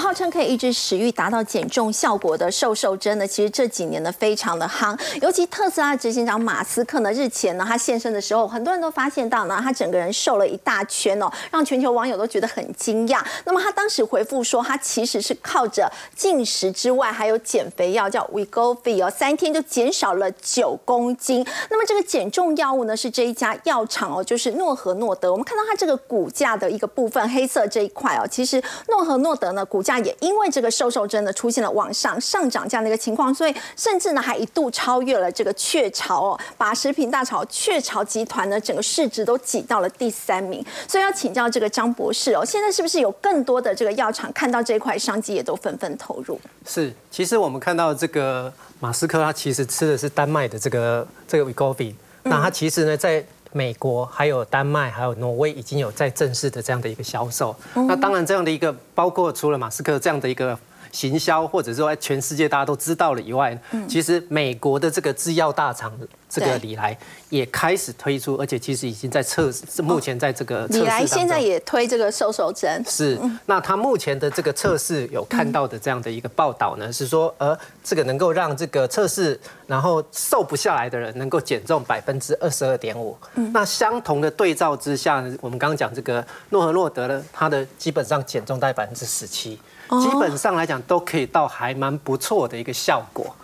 [0.00, 4.98] 号称可以抑制食欲、达到减重效果的瘦瘦针呢，其实这几年呢非常的夯。
[5.20, 13.22] 尤其特斯拉执行长马斯克呢，日前呢他现身的时候，很多人都发现到呢，他整个人瘦了一大圈哦，让全球网友都觉得很惊讶。
[13.44, 21.46] 那么他当时回复说，他其实是靠着进食之外，还有减肥药叫 Wegovy 哦，三天就减少了九公斤。
[21.68, 25.30] 那么这个减重药物呢，是这一家药厂哦，就是诺和诺德。
[25.30, 40.64] 我们看到它这个股价的一个部分，黑色这一块哦，其实诺和诺德呢股价也因为这个瘦瘦针呢出现了往上上涨这样的一个情况，所以甚至呢还一度超越了这个雀巢哦，把食品大潮雀巢集团呢整个市值都挤到了第三名。
[40.86, 46.38] 所以要请教这个张博士哦，现在是不是有更多的这个药厂看到这一块商机，也都纷纷投入？
[46.66, 57.54] 是，其实我们看到这个马斯克，他其实吃的是丹麦的这个这个 Wegovy，那他其实呢在美国、还有丹麦、还有挪威已经有在正式的这样的一个销售。
[57.74, 60.58] 那当然这样的一个，包括除了马斯克这样的一个。
[60.92, 63.56] 行销，或者说全世界大家都知道了以外，
[63.88, 65.92] 其实美国的这个制药大厂
[66.28, 66.96] 这个李来
[67.28, 83.16] 也开始推出，而且其实已经在测试，目前在这个李来现在也推这个瘦瘦针，是，那他目前的这个测试有看到的这样的一个报道呢，是说，呃，这个能够让这个测试然后瘦不下来的人能够减重百分之二十二点五。
[83.52, 89.58] 那相同的对照之下呢，我们刚刚讲这个诺和诺德呢，它的基本上减重在百分之十七，
[90.02, 93.34] 基本上来讲都可以到还蛮不错的一个效果。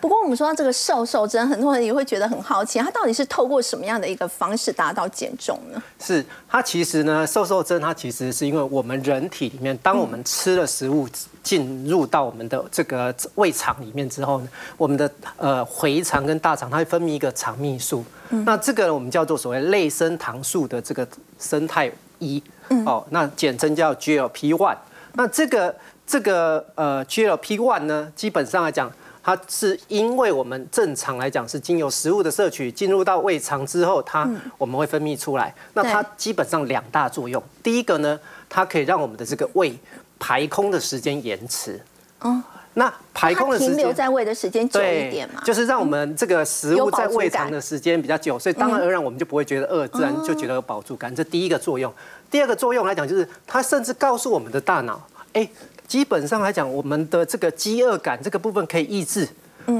[0.00, 5.82] 不过我们说到这个瘦瘦针，很多人也会觉得很好奇，它到底是透过什么样的一个方式达到减重呢？
[6.00, 11.06] 是它其实呢，瘦瘦针它其实是因为我们人体里面，当我们吃了食物
[11.42, 14.48] 进入到我们的这个胃肠里面之后呢，
[14.78, 21.06] 我们的呃回肠跟大肠它会分泌一个肠泌素，那这个我们叫做所谓类生糖素的这个
[21.38, 21.90] 生态
[22.20, 22.42] 一，
[22.86, 24.76] 哦，那简称叫 GLP one。
[25.18, 25.74] 那这个
[26.06, 28.90] 这个呃 GLP one 呢，基本上来讲。
[29.28, 34.24] 它是因为我们正常来讲是经由食物的摄取进入到胃肠之后，它
[34.56, 35.52] 我们会分泌出来。
[35.74, 38.16] 那它基本上两大作用，第一个呢，
[38.48, 39.76] 它可以让我们的这个胃
[40.20, 41.80] 排空的时间延迟。
[42.20, 42.40] 哦，
[42.74, 51.12] 那排空的时间停留在胃的时间久一点嘛，就是让我们这个食物在胃肠的时间比较久，所以当然而然我们就不会觉得饿，自然就觉得有饱足感。
[51.12, 51.92] 这第一个作用。
[52.30, 55.48] 第二个作用来讲，就是它甚至告诉我们的大脑，哎。
[55.86, 59.28] 基本上来讲，我们的这个饥饿感这个部分可以抑制。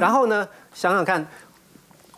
[0.00, 1.24] 然后呢，想想看，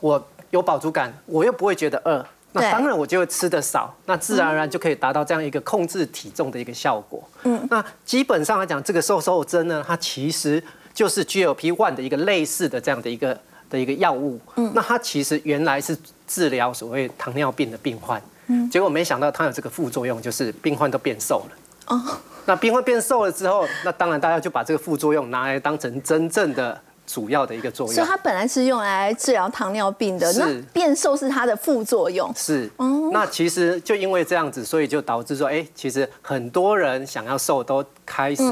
[0.00, 7.22] 我有饱足感，我又不会觉得饿，那当然我就会吃的少，那自然而然就可以达到这样一个控制体重的一个效果。
[7.42, 10.62] 嗯，那基本上来讲，这个瘦瘦针呢，它其实
[10.94, 14.40] 就是 GLP one 的一个类似的这样的一个的一个药物。
[14.56, 15.94] 嗯，那它其实原来是
[16.26, 18.22] 治疗所谓糖尿病的病患。
[18.46, 21.56] 嗯，结果没想到它有这个副作用，就是病患都变瘦了。
[21.88, 22.16] 哦。
[22.48, 27.94] 那病患变瘦了之后，那当然大家就把这个副作用拿来当成真正的主要的一个作用。
[27.94, 32.32] 所以它本来是用来治疗糖尿病的，那变瘦是它的副作用。
[32.34, 38.42] 是哦，那其实就因为这样子，所以就导致说，哎，其实很多人想要瘦都开始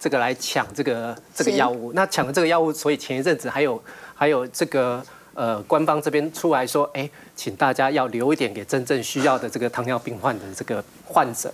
[0.00, 1.92] 这个来抢这个这个药物。
[1.92, 3.78] 那抢了这个药物，所以前一阵子还有
[4.14, 11.52] 还有这个呃官方这边出来说，哎，请大家要留一点给真正需要的这个糖尿病患的这个患者。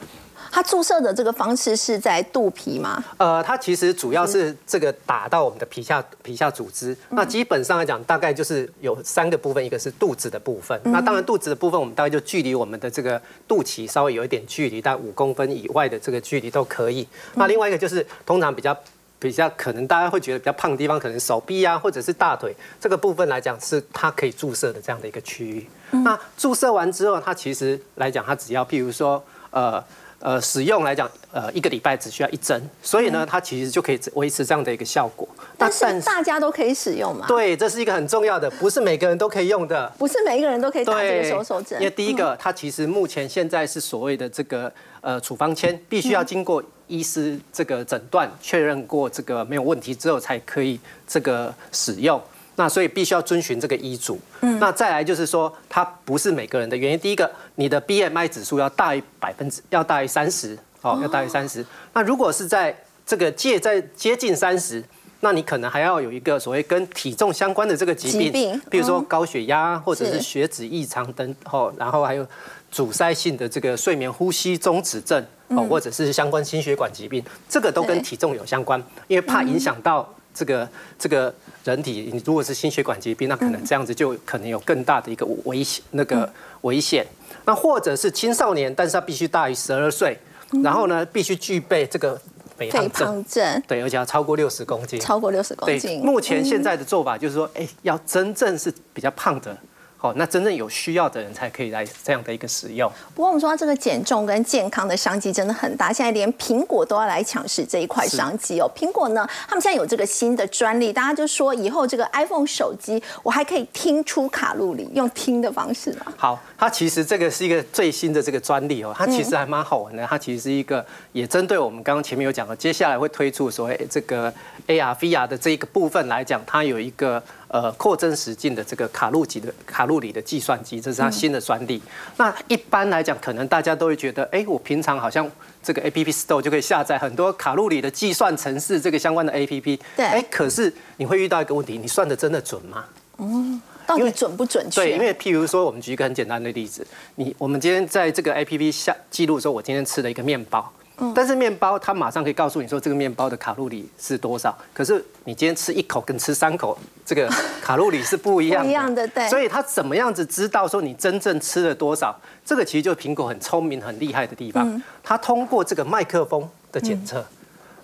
[0.51, 3.03] 它注射的这个方式是在肚皮吗？
[3.17, 6.97] 呃，它其实主要是这个打到我们的皮下皮下组织。
[7.11, 10.81] 那基本上来讲，大概就是有三个部分，一个是肚子的部分。
[10.85, 17.07] 那当然，肚子的部分我们大概就距离我们的这个肚脐稍微有一点距离，但五公分以外的这个距离都可以。
[17.35, 18.77] 那另外一个就是通常比较
[19.19, 25.67] 比较可能大家会觉得比较胖的地方，可能手臂啊或者是大腿这个部分来讲，是它可以注射的这样的一个区域。
[25.91, 29.83] 那注射完之后，它其实来讲，它只要譬如说呃。
[30.21, 35.29] 呃，使用来讲，呃，一个礼拜只需要一针，所以呢，它其实就可以维持这样的一个效果。
[35.57, 37.25] 但是大家都可以使用嘛？
[37.29, 39.93] 对，这是一个很重要的，不是每个人都可以用的。
[39.97, 41.81] 不是每一个人都可以打这个手手针。
[41.81, 52.21] 因为第一个，它其实目前现在是所谓的这个呃处方签，必须要经过医师这个诊断确认过这个没有问题之后，才可以这个使用。
[52.59, 54.19] 那所以必须要遵循这个医嘱。
[54.41, 56.99] 嗯，那再来就是说，它不是每个人的原因。
[56.99, 61.65] 第一个，你的 BMI 指数要大于百分之，要大于三十，哦，要大于三十。
[61.93, 64.83] 那如果是在这个界在接近三十，
[65.21, 72.27] 那你可能还要有一个所谓跟体重相关的这个疾病，比如说高血压或者是血脂异常等，哦，然后还有
[72.73, 80.13] 阻塞性的这个睡眠呼吸中止症，哦，或者是相关心血管疾病，这个都跟体重有相关，因为怕影响到。
[80.35, 81.35] 这个这个
[81.69, 86.31] 人体，你如果是心血管疾病，那可能这样子就可能有更大的一个危险，那个
[86.63, 87.07] 危险。
[87.45, 90.19] 那或者是青少年，但是他必须大于十二岁，
[90.63, 92.21] 然后呢，必须具备这个
[92.57, 92.91] 肥胖
[93.25, 96.01] 症，对，而且要超过六十公斤，超过六十公斤。
[96.01, 99.57] 目前现在的做法就是说，哎，要真正是比较胖的。
[100.01, 102.89] 好，那真正有需要的人才可以来这样的一个使用。
[103.17, 108.71] 不过我们说到这个减重跟健康的商机真的很大，现在连苹果都要来抢食这一块商机哦。
[108.77, 116.13] 苹果呢，他们现在有这个新的专利，大家就说以后这个 iPhone 手机我还可以听出卡路里，用听的方式吗？
[116.17, 120.07] 好，它其实这个是一个最新的这个专利哦，它其实还蛮好玩的。
[120.07, 124.33] 它其实是一个也针对我们刚刚前面有讲的，接下来会推出所谓这个
[124.69, 127.21] AR VR 的这一个部分来讲，它有一个。
[127.49, 131.81] 呃，扩增实境的这个卡路级的卡路里的计算机，这是它新的专利。
[132.19, 135.27] 那一般来讲，可能大家都会觉得，哎，我平常好像
[135.63, 139.81] 这个 A P P Store 就可以下载很多卡路里的计算程式，这个相关的 A P P。
[139.97, 140.05] 对。
[140.05, 142.85] 哎，可是你会遇到一个问题，你算的真的准吗？
[143.17, 144.83] 哦，到底准不准确？
[144.83, 150.71] 对，因为譬如说，我们举一个很简单的例子，你我们今天在这个 A P P 下记录说，我今天吃了一个面包。
[151.15, 154.57] 但是面包它马上可以告诉你说这个面包的卡路里是多少。
[154.75, 154.95] 可是
[155.25, 156.77] 你今天吃一口跟吃三口，
[157.07, 157.29] 这个
[157.63, 158.65] 卡路里是不一样的。
[158.65, 159.29] 不一样的，对。
[159.29, 162.19] 所以它怎么样子知道说你真正吃了多少？
[162.45, 164.83] 这个其实就是苹果很聪明、很厉害的地方。
[165.05, 167.25] 它通过这个麦克风的检测，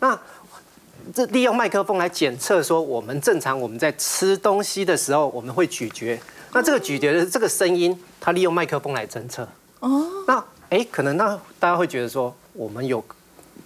[0.01, 0.19] 那
[1.15, 6.19] 这利用麦克风来检测说我们正常我们在吃东西的时候我们会咀嚼，
[6.53, 9.47] 那这个咀嚼的这个声音，它利用麦克风来侦测。
[9.79, 10.05] 哦。
[10.27, 12.35] 那哎，可能那大家会觉得说。
[12.55, 13.05] 我们有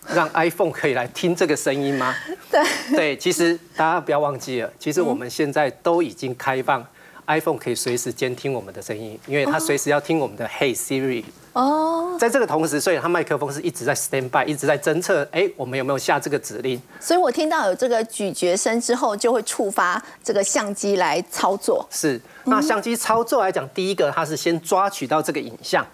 [0.08, 2.14] 让 iPhone 可以来听这个声音吗？
[2.50, 2.62] 对
[2.96, 6.84] 对，其实大家不要忘记了，其实我们现在都已经开放
[7.26, 11.22] iPhone 可以随时监听我们的声音，因为它随时要听我们的 Hey Siri。
[11.52, 16.80] 哦，在这个同时，所以它麦克风是一直在 stand by，一直在侦测，哎，我们有没有下这个指令？
[17.00, 21.86] 所以我听到有这个咀嚼声之后，就会触发这个相机来操作。
[21.90, 25.84] 是，那相机操作来讲，第一个它是先抓取到这个影像。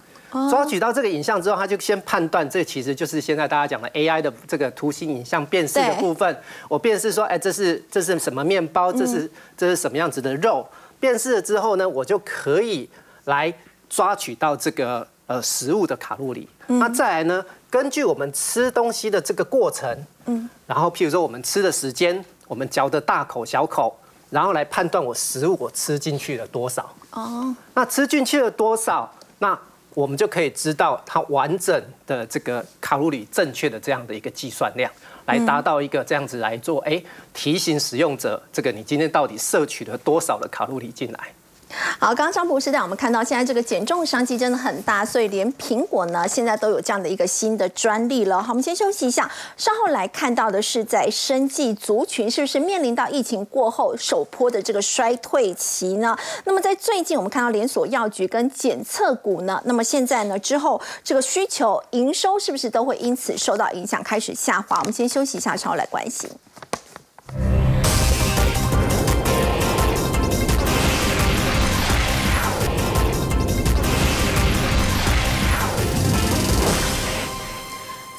[0.50, 6.36] 抓取到这个影像之后，他就先判断，这其实就是现在大家讲的 AI 的这个图形影像辨识的部分。
[6.68, 8.92] 我辨识说，哎，这是这是什么面包？
[8.92, 10.66] 这是这是什么样子的肉？
[10.98, 12.88] 辨识了之后呢，我就可以
[13.24, 13.52] 来
[13.88, 16.48] 抓取到这个呃食物的卡路里。
[16.66, 23.94] 那再来呢，根据我们吃东西的这个过程，嗯，然后譬如说我们吃的时间，我们嚼的大口小口，
[24.30, 26.90] 然后来判断我食物我吃进去了多少。
[27.10, 29.12] 哦，那吃进去了多少？
[29.40, 29.58] 那
[29.94, 34.90] 我们就可以知道它完整的这个卡路里正确的这样的一个计算量，
[35.26, 41.20] 来达到一个这样子来做，哎，提醒使用者这个你今天到底摄取了多少的卡路里进来。
[41.98, 48.42] 好，刚刚张博士带我们看到，现在这个减重商机真的很大，所以连苹果呢，现在都有这样的一个新的专利了。
[48.42, 56.16] 好，我们先休息一下，稍后来看到的是在生计族群是不是面临到疫情过后首波的这个衰退期呢？
[56.44, 64.78] 那么在最近我们看到连锁药局跟检测股呢，那么现在呢之后这个需求营收是不是都会因此受到影响开始下滑？
[64.78, 66.30] 我们先休息一下，稍后来关心。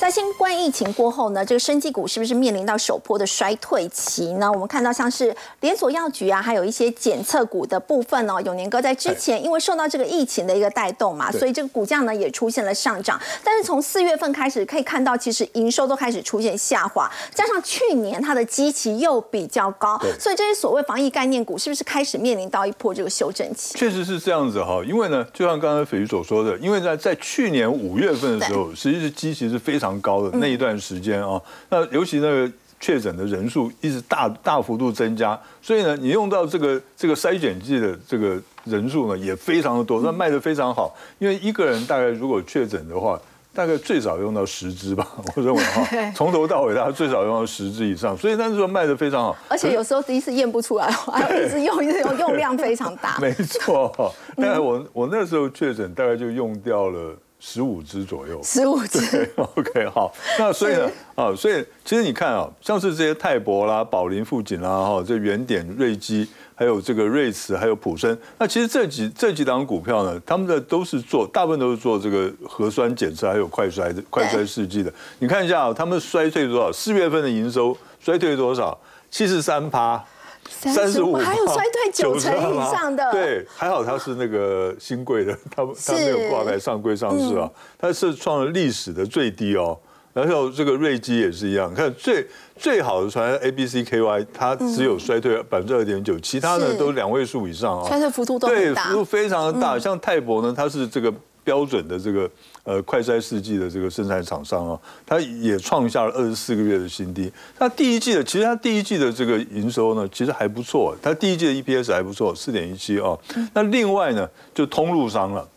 [0.06, 4.51] 在新冠疫情过后呢，这个生技股是不是面临到首波的衰退期呢？
[4.51, 8.39] 我们看到像是连锁药局啊，还有一些检测股的部分哦。
[8.41, 13.20] 永年哥在之前因为受到这个疫情的一个带动嘛，所以这个股价呢也出现了上涨。
[13.43, 23.76] 但是从四月份开始可以看到，其实营收都开始出现下滑，加上去年它的基期又比较高，所以这些所谓防疫概念股是不是开始面临到一波这个修正期？
[23.76, 29.95] 确实是这样子哈，因为呢，就像刚才斐鱼所说的，因为在在去年五月份的时候，实际是基期是非常。
[30.02, 40.96] 高的那一段时间啊，那尤其那个确诊的人数一直大大幅度增加，所以呢，你用到这个这个筛检剂的这个人数呢也非常的多，那卖的非常好。
[41.18, 43.20] 因为一个人大概如果确诊的话，
[43.54, 49.36] 大概最少用到十支吧， 我认为 哈，从头到尾大家最少用到十支以上，所以那时候卖的非常好。
[49.48, 53.18] 而且有时候第一次验不出来，还 一直用一直用，用量非常大。
[53.22, 57.16] 没错，但我我那时候确诊大概就用掉了。
[57.40, 59.30] 十五只左右，十五只。
[59.38, 60.12] OK，好。
[60.40, 74.92] 那所以呢，啊，所以其实你看啊，像是这些泰博啦、宝林富锦啦，哈，这原点、瑞基，还有这个瑞慈，还有普生，那其实这几这几档股票呢，他们的都是做，大部分都是做这个核酸检测还有快衰的快衰试剂的。
[75.20, 76.72] 你看一下啊，他们衰退多少？
[76.72, 78.76] 四月份的营收衰退多少？
[79.12, 80.04] 七十三趴。
[80.50, 89.78] 三十五，还有衰退九成以上的，对，还好它是那个新贵的， 它它没有挂牌上柜上市啊，它是创了历史的最低哦。
[90.14, 92.26] 然后这个瑞基也是一样，看最
[92.56, 99.78] 最好的船 A B C K Y，它只有衰退百分之二点九，其他的都两位数以上啊，衰退幅度都对，幅度非常的大。
[99.78, 101.14] 像泰博呢，它是这个。
[101.46, 102.30] 标准的这个
[102.64, 107.32] 呃快筛试剂的这个生产厂商啊，它也创下了二十四个月的新低。
[107.60, 110.98] 那第一季的其实它第一季的这个营收呢，其实还不错。
[111.02, 113.16] 它第一季的 EPS 还不错，四点一七啊。
[113.54, 115.48] 那另外呢，就通路商了，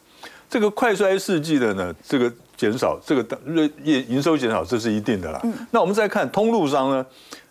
[0.51, 5.43] 这个快衰试剂的呢，这个减少，这个业营收减少，这是一定的啦。
[5.71, 7.07] 那我们再看通路商呢，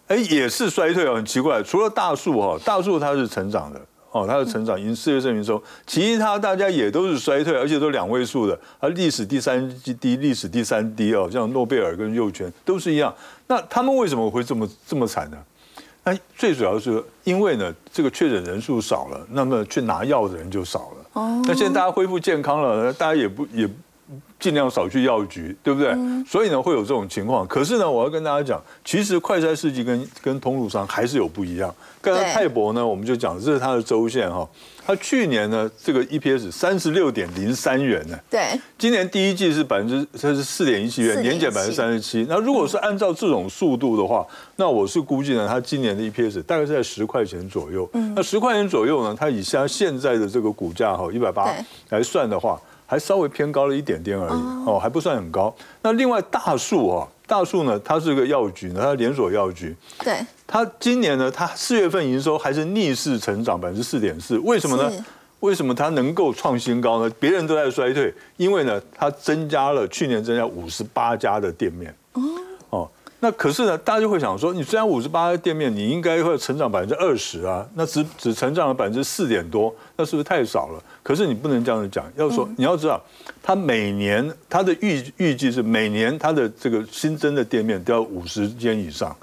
[0.08, 1.64] 哎，也是衰退哦，很奇怪。
[1.64, 3.82] 除了大树哈，大树它是成长的。
[4.18, 13.14] 哦，它的成长因四月证明说，其他大家也都是衰退，而且都两位数的，而历史第三低，历史第三低哦，像诺贝尔跟幼犬都是一样。
[13.48, 15.38] 那他们为什么会这么这么惨呢？
[16.04, 21.06] 那最主要是因为呢，这个确诊人数少了，那么去拿药的人就少了。
[21.14, 23.70] 哦，那现在大家恢复健康了，大家也不也
[24.40, 25.96] 尽量少去药局，对不对？
[26.28, 27.46] 所以呢，会有这种情况。
[27.48, 31.74] 可是呢，我要跟大家讲，其实快筛试剂跟跟通路商还是有不一样。
[32.02, 34.48] 刚才泰博呢，我们就讲这是它的周线哈，
[34.86, 42.26] 它去年呢这个 EPS 三十六点零三元呢，对，今年第一季是百分之它是四点一七元，4.17年减百分之三十七。
[42.30, 44.26] 那如果是按照这种速度的话，
[44.56, 47.90] 那我是估计呢，它今年的 EPS 大概是在十块钱左右。
[47.94, 55.54] 嗯那十块钱左右呢，它以它现在的这个股价哈一百八对来算的话，还稍微偏高了一点点而已哦，还不算很高。
[55.84, 65.04] 那另外大树哦，大树呢，它是个药局呢，它连锁药局，对，它今年呢，它四月份营收还是逆势成长百分之四点四，为什么呢是？
[65.42, 67.14] 为什么它能够创新高呢？
[67.20, 71.94] 别人都在衰退，因为呢，它增加了去年增加五十八家的店面。
[72.72, 80.84] 哦，那可是呢，大家就会想说，你虽然五十八家店面，你应该会成长百分之二十啊，那只只成长了百分之四点多，那是不是太少了？
[81.04, 83.02] 可是你不能这样子讲，要说、你要知道，
[83.42, 89.16] 它每年它的预预计是每年它的这个新增的店面都要五十间以上。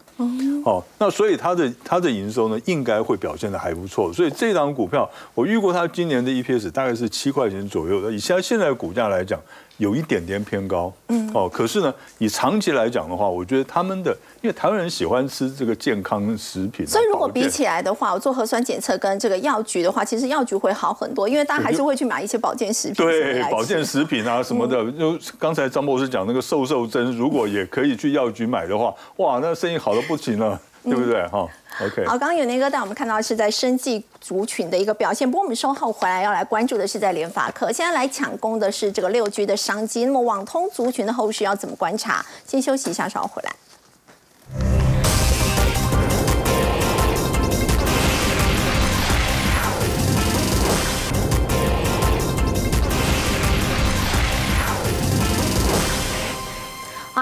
[0.64, 4.12] 哦，那所以它的它的营收呢，应该会表现的还不错。
[4.12, 8.10] 所以这档股票，我预估它今年的 EPS 大概是七块钱左右的。
[8.12, 9.38] 以现在现在的股价来讲，
[9.78, 10.92] 有一点点偏高。
[11.08, 31.26] 嗯，哦，可是呢，以长期来讲的话，我觉得他们的，因为台湾人喜欢吃这个健康食品啊、所以如果比起来的话，我做核酸检测跟这个药局的话，其实药局会好很多，因为大家还是会去买一些保健食品对保健食品啊什么的，嗯就刚才张博士讲那个瘦瘦针，如果也可以去药局买的话，哇，那生意好的不行了，对不对？
[31.28, 31.48] 哈
[31.82, 32.04] ，OK。
[32.06, 40.04] 好，刚刚有那个带我们看到是在生计族群的一个表现，不过我们稍后回来要来关注的是在联发科，现在来抢攻的是这个六 G 的商机。
[40.04, 42.24] 那么网通族群的后续要怎么观察？
[42.46, 44.83] 先休息一下，稍后回来。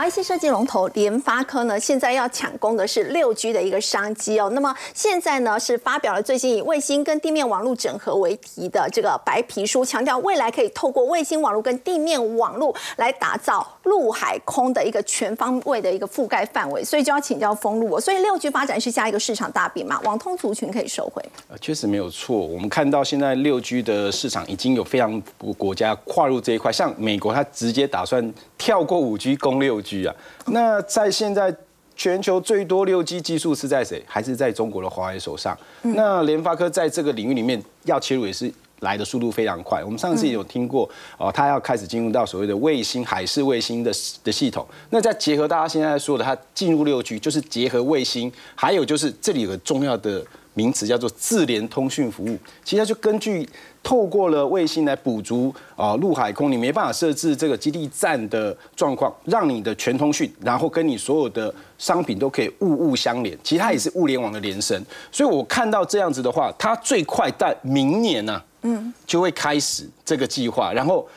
[0.02, 4.50] ，IC 设计龙头联发科呢，现在要抢攻的是六 G 的一个商机哦。
[4.52, 16.84] 那么现在呢是发表了最近以卫星跟地面网络整合为题的这个白皮书，强调未来可以透过卫星网络跟地面网络来打造陆海空的一个全方位的一个覆盖范围。
[16.84, 18.00] 所以就要请教封路哦。
[18.00, 20.00] 所以六 G 发展是下一个市场大饼嘛？
[20.04, 21.22] 网通族群可以收回。
[21.48, 22.36] 呃，确实没有错。
[22.36, 30.14] 我们看到现在六 G 的市场已经有非常多国家跨入这一块，像美国，它直接打算跳过五 G 攻六 G 啊。
[30.46, 31.54] 那在现在
[31.94, 34.02] 全球最多六 G 技术是在谁？
[34.06, 35.56] 还是在中国的华为手上？
[35.82, 38.52] 那联发科在这个领域里面要切入也是。
[38.82, 43.90] 来的速度非常快，我们上次也有听过哦，它要开始进入到所谓的卫星、海事卫星的
[44.22, 44.66] 的系统。
[44.90, 50.24] 那再结合大家现在说的，它进入六 G，就是结合卫星，还有就是这里有个重要的
[50.54, 52.36] 名词叫做智联通讯服务。
[52.64, 53.48] 其实它就根据
[53.82, 63.38] 透过了卫星来补足啊陆海空你没办法设置这个基地站的状况，让你的全通讯，然后跟你所有的商品都可以物物相连。
[63.44, 64.84] 其实它也是物联网的连伸。
[65.12, 71.08] 所以我看到这样子的话，它最快在明年呢、嗯，就会开始这个计划，然后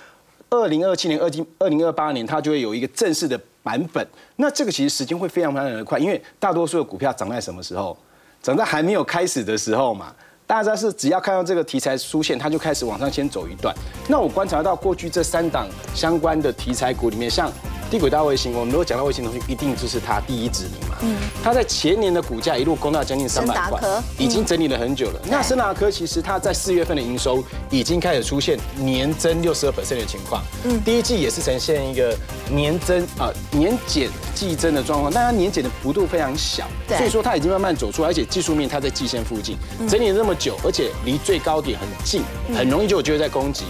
[0.50, 4.06] 二零二七年、二零二零二八年，它就会有一个正式的版本。
[4.36, 7.98] 那这个其实时间会非常非常的快，因为大多数的股票涨在什么时候？
[8.42, 10.14] 涨在还没有开始的时候嘛。
[10.48, 13.76] 大家是只要看到这个题材出现，它就开始往上先走一段。
[14.08, 17.52] 那我观察到过去这三档相关的题材股里面，像
[17.96, 20.98] 低轨大卫星，我们如果讲到卫星通讯，一定就是它第一指名嘛。
[21.00, 23.80] 嗯，它在前年的股价一路攻到将近三百块
[24.18, 25.22] 已经整理了很久了。
[25.32, 32.14] 那森达科其实它在四月份的营收已经开始出现年增六十二的情况，嗯，第一季也是呈现一个
[32.52, 36.68] 年增啊、年减季增的状况，但它年减的幅度非常小，
[36.98, 39.56] 所以说它已经慢慢走出来，而且技术面它在季线附近。
[39.88, 42.24] 整理了那么久，而且离最高点很近，
[42.54, 43.64] 很容易就有机会在攻击。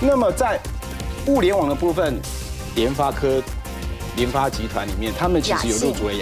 [0.00, 0.58] 那么在
[1.28, 2.20] 物联网的部分，
[2.74, 3.40] 联发科。
[4.18, 6.16] 联发集团里面，他们其实有入主了亚